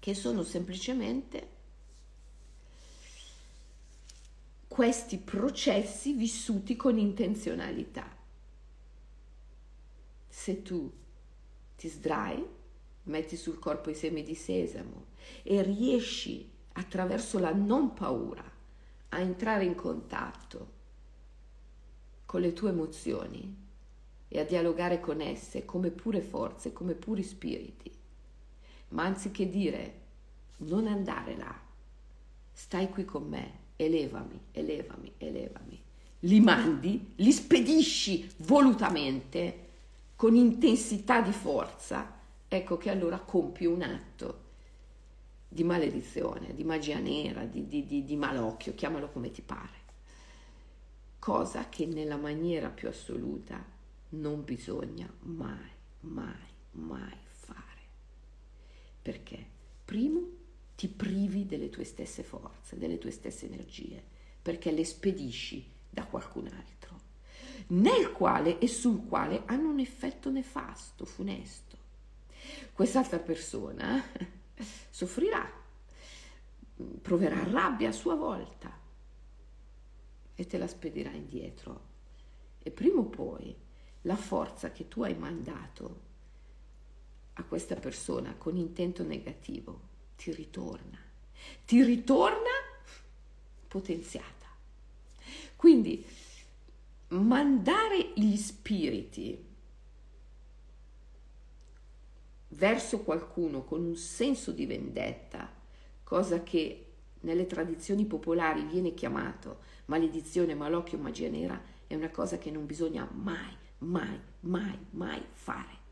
[0.00, 1.54] che sono semplicemente
[4.76, 8.06] questi processi vissuti con intenzionalità.
[10.28, 10.92] Se tu
[11.78, 12.46] ti sdrai,
[13.04, 15.06] metti sul corpo i semi di sesamo
[15.42, 18.44] e riesci attraverso la non paura
[19.08, 20.72] a entrare in contatto
[22.26, 23.56] con le tue emozioni
[24.28, 27.90] e a dialogare con esse come pure forze, come puri spiriti,
[28.88, 30.00] ma anziché dire
[30.58, 31.58] non andare là,
[32.52, 35.82] stai qui con me, elevami, elevami, elevami.
[36.20, 39.64] Li mandi, li spedisci volutamente,
[40.16, 42.18] con intensità di forza,
[42.48, 44.44] ecco che allora compi un atto
[45.48, 49.84] di maledizione, di magia nera, di, di, di, di malocchio, chiamalo come ti pare.
[51.18, 53.62] Cosa che nella maniera più assoluta
[54.10, 55.70] non bisogna mai,
[56.00, 57.80] mai, mai fare.
[59.02, 59.44] Perché?
[59.84, 60.20] Primo,
[60.76, 64.02] ti privi delle tue stesse forze, delle tue stesse energie,
[64.40, 67.00] perché le spedisci da qualcun altro,
[67.68, 71.76] nel quale e sul quale hanno un effetto nefasto, funesto.
[72.74, 74.04] Quest'altra persona
[74.90, 75.50] soffrirà,
[77.00, 78.70] proverà rabbia a sua volta
[80.34, 81.94] e te la spedirà indietro.
[82.62, 83.56] E prima o poi
[84.02, 86.04] la forza che tu hai mandato
[87.34, 89.85] a questa persona con intento negativo
[90.16, 90.98] ti ritorna,
[91.64, 92.50] ti ritorna
[93.68, 94.46] potenziata.
[95.56, 96.04] Quindi
[97.08, 99.44] mandare gli spiriti
[102.48, 105.52] verso qualcuno con un senso di vendetta,
[106.02, 106.82] cosa che
[107.20, 113.08] nelle tradizioni popolari viene chiamato maledizione, malocchio, magia nera, è una cosa che non bisogna
[113.12, 115.84] mai, mai, mai, mai fare.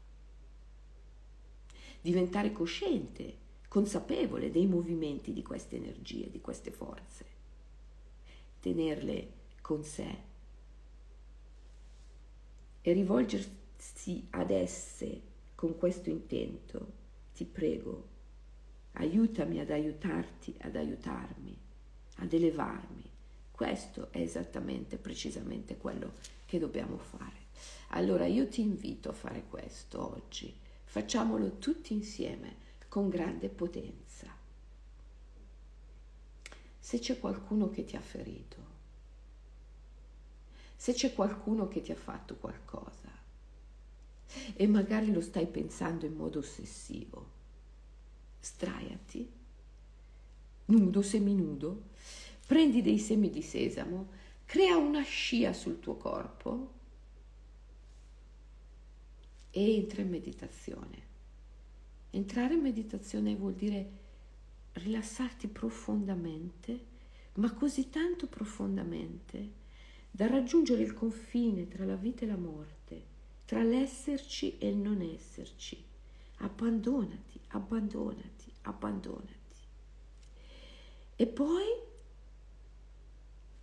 [2.00, 3.36] Diventare cosciente,
[3.74, 7.24] consapevole dei movimenti di queste energie, di queste forze,
[8.60, 10.16] tenerle con sé
[12.80, 15.20] e rivolgersi ad esse
[15.56, 16.92] con questo intento,
[17.34, 18.06] ti prego,
[18.92, 21.58] aiutami ad aiutarti, ad aiutarmi,
[22.18, 23.10] ad elevarmi.
[23.50, 26.12] Questo è esattamente, precisamente quello
[26.46, 27.46] che dobbiamo fare.
[27.88, 30.54] Allora io ti invito a fare questo oggi.
[30.84, 32.62] Facciamolo tutti insieme
[32.94, 34.28] con grande potenza.
[36.78, 38.56] Se c'è qualcuno che ti ha ferito,
[40.76, 43.10] se c'è qualcuno che ti ha fatto qualcosa,
[44.54, 47.30] e magari lo stai pensando in modo ossessivo.
[48.38, 49.28] Straiati,
[50.66, 51.86] nudo, seminudo,
[52.46, 54.08] prendi dei semi di sesamo,
[54.44, 56.72] crea una scia sul tuo corpo
[59.50, 61.13] e entra in meditazione.
[62.14, 63.90] Entrare in meditazione vuol dire
[64.74, 66.92] rilassarti profondamente,
[67.34, 69.62] ma così tanto profondamente
[70.12, 73.02] da raggiungere il confine tra la vita e la morte
[73.44, 75.82] tra l'esserci e il non esserci.
[76.36, 79.32] Abbandonati, abbandonati, abbandonati.
[81.16, 81.66] E poi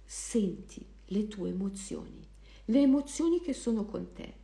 [0.03, 2.27] senti le tue emozioni,
[2.65, 4.39] le emozioni che sono con te.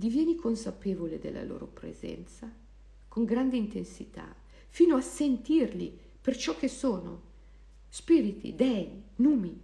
[0.00, 2.50] Divieni consapevole della loro presenza
[3.06, 4.34] con grande intensità,
[4.70, 7.20] fino a sentirli per ciò che sono,
[7.86, 9.60] spiriti, dei, numi,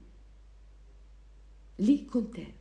[1.76, 2.54] lì con te.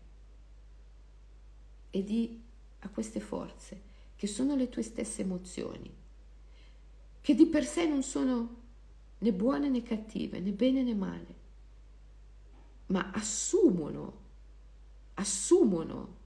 [1.90, 2.42] E di
[2.80, 3.82] a queste forze
[4.16, 5.94] che sono le tue stesse emozioni,
[7.20, 8.56] che di per sé non sono
[9.18, 11.36] né buone né cattive, né bene né male,
[12.86, 14.22] ma assumono,
[15.16, 16.24] assumono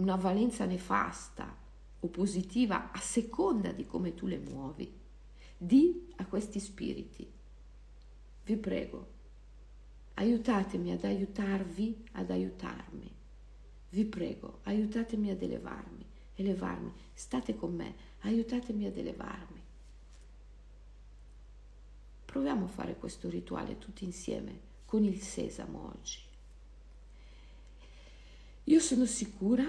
[0.00, 1.56] una valenza nefasta
[2.00, 4.98] o positiva a seconda di come tu le muovi.
[5.56, 7.30] Di a questi spiriti,
[8.44, 9.18] vi prego,
[10.20, 13.10] Aiutatemi ad aiutarvi ad aiutarmi.
[13.88, 16.92] Vi prego, aiutatemi ad elevarmi, elevarmi.
[17.14, 19.62] State con me, aiutatemi ad elevarmi.
[22.26, 26.29] Proviamo a fare questo rituale tutti insieme con il sesamo oggi.
[28.70, 29.68] Io sono sicura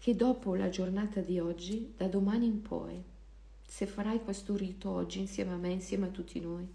[0.00, 3.00] che dopo la giornata di oggi, da domani in poi,
[3.64, 6.66] se farai questo rito oggi insieme a me, insieme a tutti noi,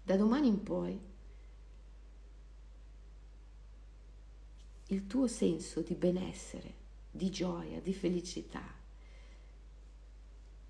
[0.00, 0.96] da domani in poi
[4.86, 6.74] il tuo senso di benessere,
[7.10, 8.62] di gioia, di felicità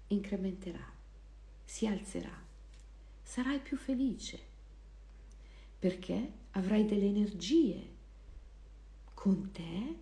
[0.06, 0.92] incrementerà,
[1.62, 2.42] si alzerà,
[3.22, 4.40] sarai più felice
[5.78, 7.92] perché avrai delle energie
[9.24, 9.96] con te,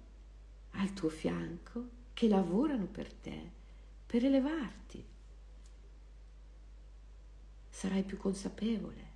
[0.70, 3.53] al tuo fianco, che lavorano per te,
[4.05, 5.07] per elevarti.
[7.70, 9.11] Sarai più consapevole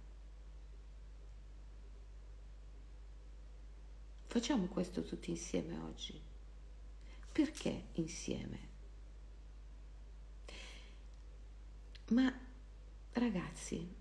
[4.28, 6.22] Facciamo questo tutti insieme oggi.
[7.32, 8.58] Perché insieme?
[12.10, 12.32] Ma
[13.14, 13.92] ragazzi,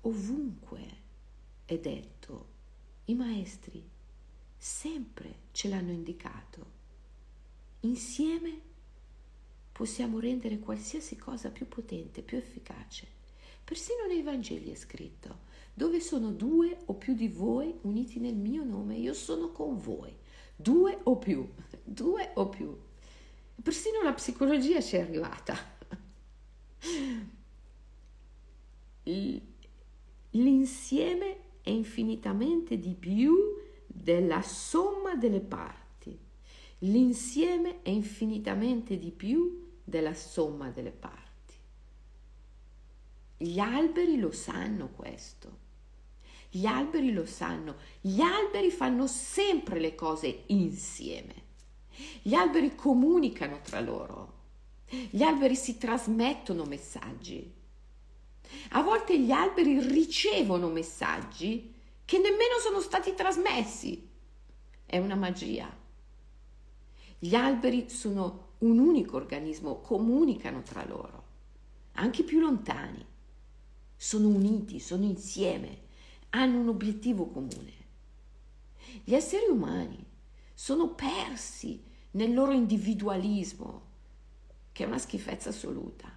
[0.00, 0.96] ovunque
[1.66, 2.46] è detto,
[3.06, 3.91] i maestri
[4.62, 6.66] sempre ce l'hanno indicato.
[7.80, 8.60] Insieme
[9.72, 13.08] possiamo rendere qualsiasi cosa più potente, più efficace.
[13.64, 18.62] Persino nei Vangeli è scritto dove sono due o più di voi uniti nel mio
[18.62, 20.16] nome, io sono con voi.
[20.54, 21.44] Due o più,
[21.82, 22.78] due o più.
[23.60, 25.56] Persino la psicologia ci è arrivata.
[30.30, 33.60] L'insieme è infinitamente di più
[33.92, 36.18] della somma delle parti.
[36.78, 41.54] L'insieme è infinitamente di più della somma delle parti.
[43.36, 45.60] Gli alberi lo sanno questo.
[46.50, 47.76] Gli alberi lo sanno.
[48.00, 51.34] Gli alberi fanno sempre le cose insieme.
[52.22, 54.40] Gli alberi comunicano tra loro.
[54.88, 57.60] Gli alberi si trasmettono messaggi.
[58.70, 61.71] A volte gli alberi ricevono messaggi
[62.12, 64.06] che nemmeno sono stati trasmessi.
[64.84, 65.74] È una magia.
[67.18, 71.24] Gli alberi sono un unico organismo, comunicano tra loro,
[71.92, 73.02] anche più lontani.
[73.96, 75.84] Sono uniti, sono insieme,
[76.30, 77.72] hanno un obiettivo comune.
[79.04, 80.04] Gli esseri umani
[80.52, 83.86] sono persi nel loro individualismo,
[84.70, 86.14] che è una schifezza assoluta.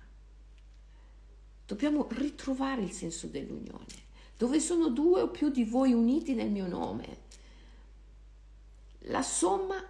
[1.65, 4.04] Dobbiamo ritrovare il senso dell'unione,
[4.37, 7.23] dove sono due o più di voi uniti nel mio nome.
[9.07, 9.81] La somma,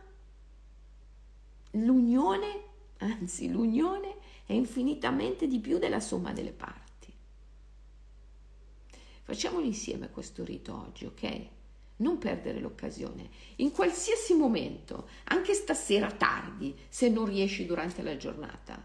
[1.71, 2.63] l'unione,
[2.97, 4.15] anzi l'unione
[4.45, 6.83] è infinitamente di più della somma delle parti.
[9.23, 11.47] Facciamolo insieme questo rito oggi, ok?
[11.97, 18.83] Non perdere l'occasione, in qualsiasi momento, anche stasera tardi, se non riesci durante la giornata.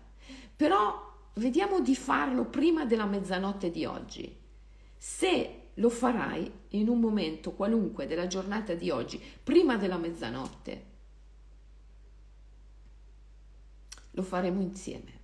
[0.57, 4.40] Però vediamo di farlo prima della mezzanotte di oggi.
[5.03, 10.85] Se lo farai in un momento qualunque della giornata di oggi, prima della mezzanotte,
[14.11, 15.19] lo faremo insieme.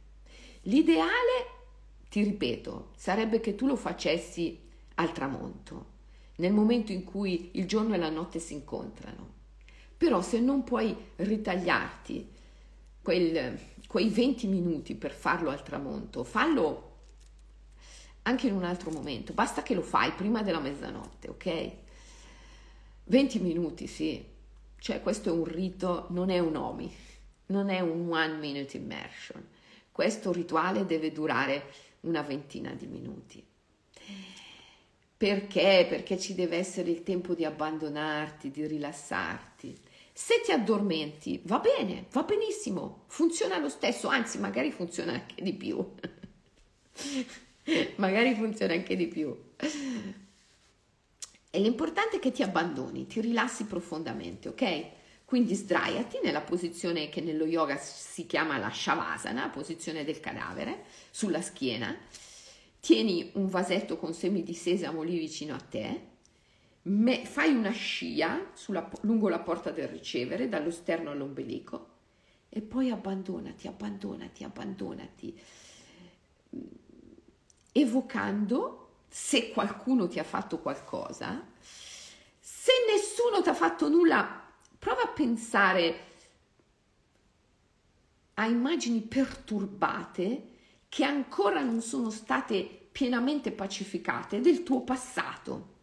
[0.62, 1.46] L'ideale,
[2.08, 4.58] ti ripeto, sarebbe che tu lo facessi
[4.94, 5.92] al tramonto
[6.36, 9.34] nel momento in cui il giorno e la notte si incontrano.
[9.94, 12.30] Però se non puoi ritagliarti
[13.02, 16.85] quel, quei 20 minuti per farlo al tramonto, fallo
[18.26, 21.70] anche in un altro momento, basta che lo fai prima della mezzanotte, ok?
[23.04, 24.24] 20 minuti, sì,
[24.78, 26.94] cioè questo è un rito, non è un OMI,
[27.46, 29.46] non è un one minute immersion,
[29.92, 31.70] questo rituale deve durare
[32.00, 33.44] una ventina di minuti.
[35.16, 35.86] Perché?
[35.88, 39.78] Perché ci deve essere il tempo di abbandonarti, di rilassarti.
[40.12, 45.54] Se ti addormenti, va bene, va benissimo, funziona lo stesso, anzi magari funziona anche di
[45.54, 45.94] più.
[47.96, 49.36] magari funziona anche di più.
[51.50, 54.84] E l'importante è che ti abbandoni, ti rilassi profondamente, ok?
[55.24, 61.42] Quindi sdraiati nella posizione che nello yoga si chiama la shavasana, posizione del cadavere, sulla
[61.42, 61.96] schiena
[62.86, 66.00] tieni un vasetto con semi di sesamo lì vicino a te,
[66.82, 71.94] me, fai una scia sulla, lungo la porta del ricevere, dallo sterno all'ombelico,
[72.48, 75.36] e poi abbandonati, abbandonati, abbandonati,
[77.76, 84.44] evocando se qualcuno ti ha fatto qualcosa, se nessuno ti ha fatto nulla,
[84.78, 86.04] prova a pensare
[88.34, 90.54] a immagini perturbate
[90.88, 95.74] che ancora non sono state pienamente pacificate del tuo passato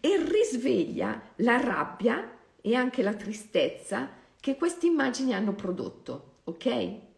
[0.00, 4.08] e risveglia la rabbia e anche la tristezza
[4.40, 7.10] che queste immagini hanno prodotto, ok?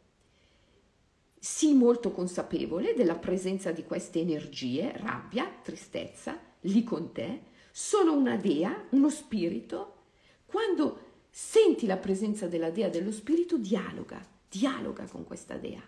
[1.45, 8.37] Sii molto consapevole della presenza di queste energie, rabbia, tristezza, lì con te, sono una
[8.37, 10.05] dea, uno spirito.
[10.47, 15.83] Quando senti la presenza della dea dello spirito, dialoga, dialoga con questa dea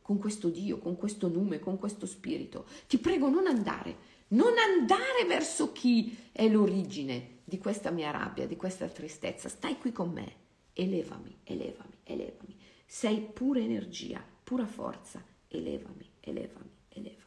[0.00, 2.64] con questo Dio, con questo nome, con questo spirito.
[2.86, 3.96] Ti prego non andare,
[4.28, 9.48] non andare verso chi è l'origine di questa mia rabbia, di questa tristezza.
[9.48, 10.32] Stai qui con me.
[10.72, 12.56] Elevami, elevami, elevami.
[12.86, 15.20] Sei pura energia, pura forza.
[15.48, 17.24] Elevami, elevami, elevami.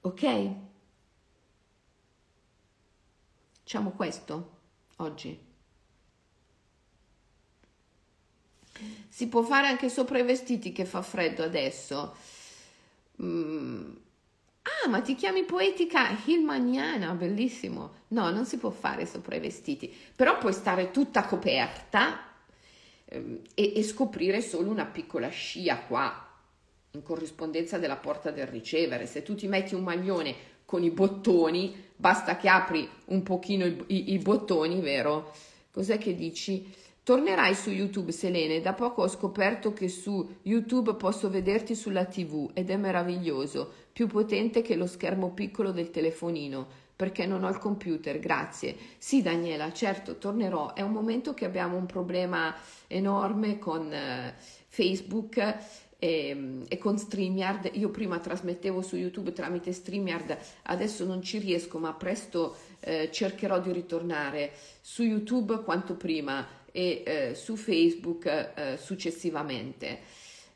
[0.00, 0.54] Ok?
[3.58, 4.56] Facciamo questo
[4.96, 5.38] oggi.
[9.08, 12.16] Si può fare anche sopra i vestiti che fa freddo adesso.
[13.22, 13.96] Mm.
[14.62, 17.96] Ah, ma ti chiami poetica Hilmaniana, bellissimo.
[18.08, 22.27] No, non si può fare sopra i vestiti, però puoi stare tutta coperta
[23.08, 26.26] e, e scoprire solo una piccola scia qua,
[26.92, 29.06] in corrispondenza della porta del ricevere.
[29.06, 30.34] Se tu ti metti un maglione
[30.64, 35.32] con i bottoni, basta che apri un pochino i, i, i bottoni, vero?
[35.70, 36.70] Cos'è che dici?
[37.02, 38.60] Tornerai su YouTube, Selene.
[38.60, 44.06] Da poco ho scoperto che su YouTube posso vederti sulla TV ed è meraviglioso, più
[44.06, 48.76] potente che lo schermo piccolo del telefonino, perché non ho il computer, grazie.
[48.98, 50.74] Sì, Daniela, certo, tornerò.
[50.74, 52.52] È un momento che abbiamo un problema
[52.88, 54.34] enorme con eh,
[54.66, 55.36] Facebook
[55.96, 57.70] e, e, con StreamYard.
[57.74, 63.60] Io prima trasmettevo su YouTube tramite StreamYard, adesso non ci riesco, ma presto eh, cercherò
[63.60, 70.00] di ritornare su YouTube quanto prima e eh, su Facebook eh, successivamente.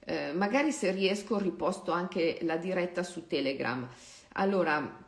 [0.04, 3.88] Eh, magari se riesco riposto anche la diretta su Telegram.
[4.32, 5.01] Allora,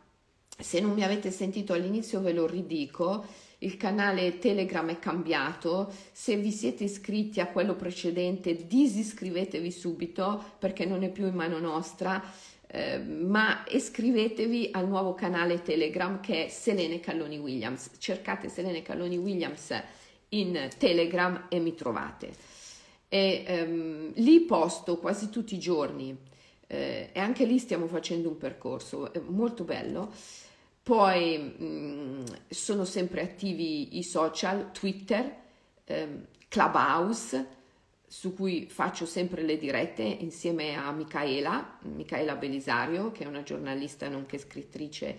[0.58, 3.24] se non mi avete sentito all'inizio ve lo ridico,
[3.58, 10.84] il canale Telegram è cambiato, se vi siete iscritti a quello precedente disiscrivetevi subito perché
[10.84, 12.22] non è più in mano nostra,
[12.66, 17.90] eh, ma iscrivetevi al nuovo canale Telegram che è Selene Calloni Williams.
[17.98, 19.72] Cercate Selene Calloni Williams
[20.30, 22.32] in Telegram e mi trovate.
[23.08, 26.16] E, ehm, lì posto quasi tutti i giorni
[26.66, 30.12] eh, e anche lì stiamo facendo un percorso molto bello
[30.84, 35.34] poi mh, mm, sono sempre attivi i social, Twitter,
[35.84, 37.48] ehm, Clubhouse,
[38.06, 44.08] su cui faccio sempre le dirette insieme a Micaela, Micaela Belisario, che è una giornalista
[44.08, 45.18] nonché scrittrice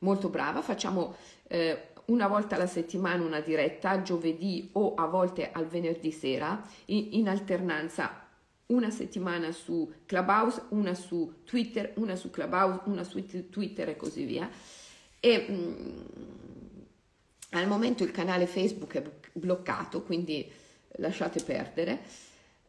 [0.00, 0.60] molto brava.
[0.60, 1.16] Facciamo
[1.48, 7.08] eh, una volta alla settimana una diretta, giovedì o a volte al venerdì sera, in,
[7.12, 8.28] in alternanza
[8.66, 14.24] una settimana su Clubhouse, una su Twitter, una su Clubhouse, una su Twitter e così
[14.24, 14.50] via
[15.20, 16.06] e mh, mm,
[17.50, 19.02] al momento il canale Facebook è
[19.32, 20.50] bloccato, quindi
[20.96, 22.02] lasciate perdere,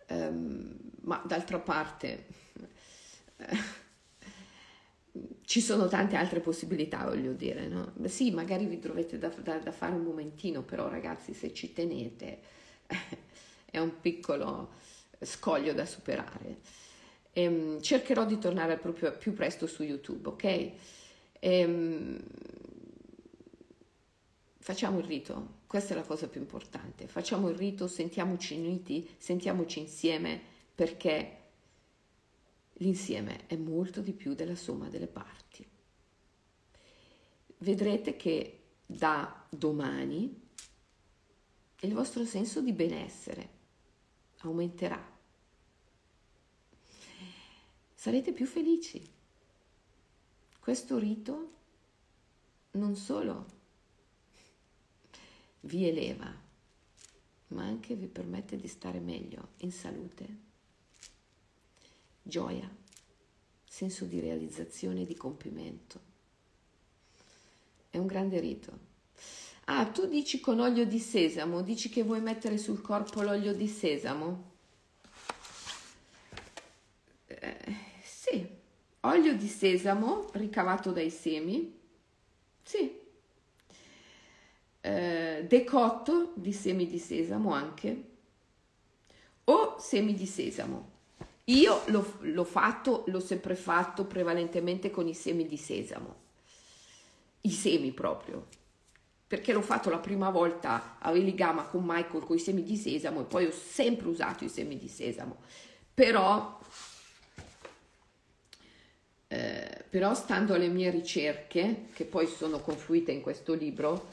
[0.09, 2.25] um, ma d'altra parte
[3.37, 3.85] eh,
[5.43, 7.93] ci sono tante altre possibilità, voglio dire, no?
[8.05, 12.39] Sì, magari vi trovate da, da, da, fare un momentino, però ragazzi, se ci tenete,
[13.69, 14.73] è un piccolo
[15.21, 16.57] scoglio da superare.
[17.31, 20.71] E, um, cercherò di tornare proprio più presto su YouTube, ok?
[21.39, 22.19] Ehm,
[24.57, 27.07] facciamo il rito, questa è la cosa più importante.
[27.07, 30.41] Facciamo il rito, sentiamoci uniti, sentiamoci insieme
[30.73, 31.37] perché
[32.73, 35.65] l'insieme è molto di più della somma delle parti.
[37.59, 40.45] Vedrete che da domani
[41.81, 43.49] il vostro senso di benessere
[44.39, 45.15] aumenterà.
[47.93, 49.15] Sarete più felici
[50.67, 51.51] questo rito
[52.71, 53.45] non solo
[55.61, 56.29] vi eleva,
[57.47, 60.27] ma anche vi permette di stare meglio in salute,
[62.21, 62.69] gioia,
[63.65, 66.01] senso di realizzazione e di compimento.
[67.89, 68.77] È un grande rito.
[69.67, 73.69] Ah, tu dici con olio di sesamo, dici che vuoi mettere sul corpo l'olio di
[73.69, 74.56] sesamo?
[79.07, 81.75] Olio di sesamo ricavato dai semi,
[82.63, 82.99] sì,
[84.81, 88.03] eh, decotto di semi di sesamo anche,
[89.45, 90.95] o semi di sesamo.
[91.45, 96.15] Io l'ho, l'ho fatto, l'ho sempre fatto prevalentemente con i semi di sesamo,
[97.41, 98.47] i semi proprio,
[99.25, 103.21] perché l'ho fatto la prima volta a Veligama con Michael con i semi di sesamo
[103.21, 105.37] e poi ho sempre usato i semi di sesamo,
[105.93, 106.59] però
[109.29, 114.07] eh, però stando alle mie ricerche, che poi sono confluite in questo libro,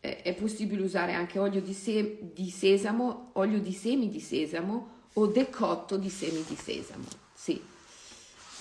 [0.00, 5.00] eh, è possibile usare anche olio di, se- di, sesamo, olio di semi di sesamo
[5.12, 7.04] o decotto di semi di sesamo.
[7.34, 7.62] Sì.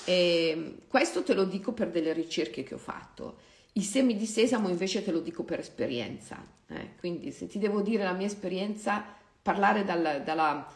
[0.05, 3.37] E questo te lo dico per delle ricerche che ho fatto.
[3.73, 6.43] I semi di sesamo invece te lo dico per esperienza.
[6.67, 6.95] Eh?
[6.99, 9.03] Quindi se ti devo dire la mia esperienza,
[9.41, 10.67] parlare dal, dalla,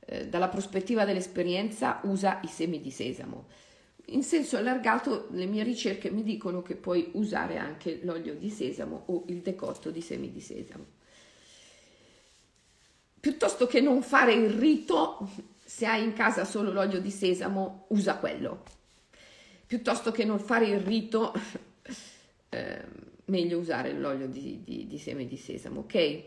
[0.00, 3.46] eh, dalla prospettiva dell'esperienza, usa i semi di sesamo
[4.06, 9.04] in senso allargato le mie ricerche mi dicono che puoi usare anche l'olio di sesamo
[9.06, 10.84] o il decotto di semi di sesamo.
[13.20, 15.30] Piuttosto che non fare il rito,
[15.64, 18.64] se hai in casa solo l'olio di sesamo, usa quello.
[19.64, 21.32] Piuttosto che non fare il rito,
[22.50, 22.84] eh,
[23.26, 26.22] meglio usare l'olio di, di, di semi di sesamo, ok?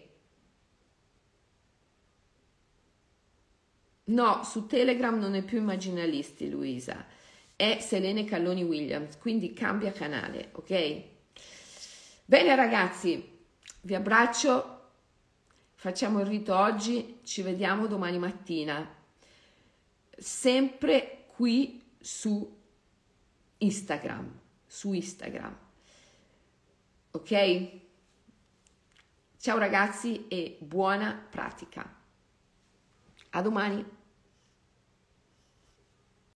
[4.05, 7.05] No, su Telegram non è più immaginalisti, Luisa
[7.55, 11.03] è Selene Calloni Williams, quindi cambia canale, ok?
[12.25, 13.37] Bene ragazzi,
[13.81, 14.89] vi abbraccio,
[15.75, 18.93] facciamo il rito oggi, ci vediamo domani mattina,
[20.17, 22.61] sempre qui su
[23.57, 25.57] Instagram, su Instagram,
[27.11, 27.69] ok?
[29.37, 31.87] Ciao ragazzi e buona pratica.
[33.29, 33.94] A domani.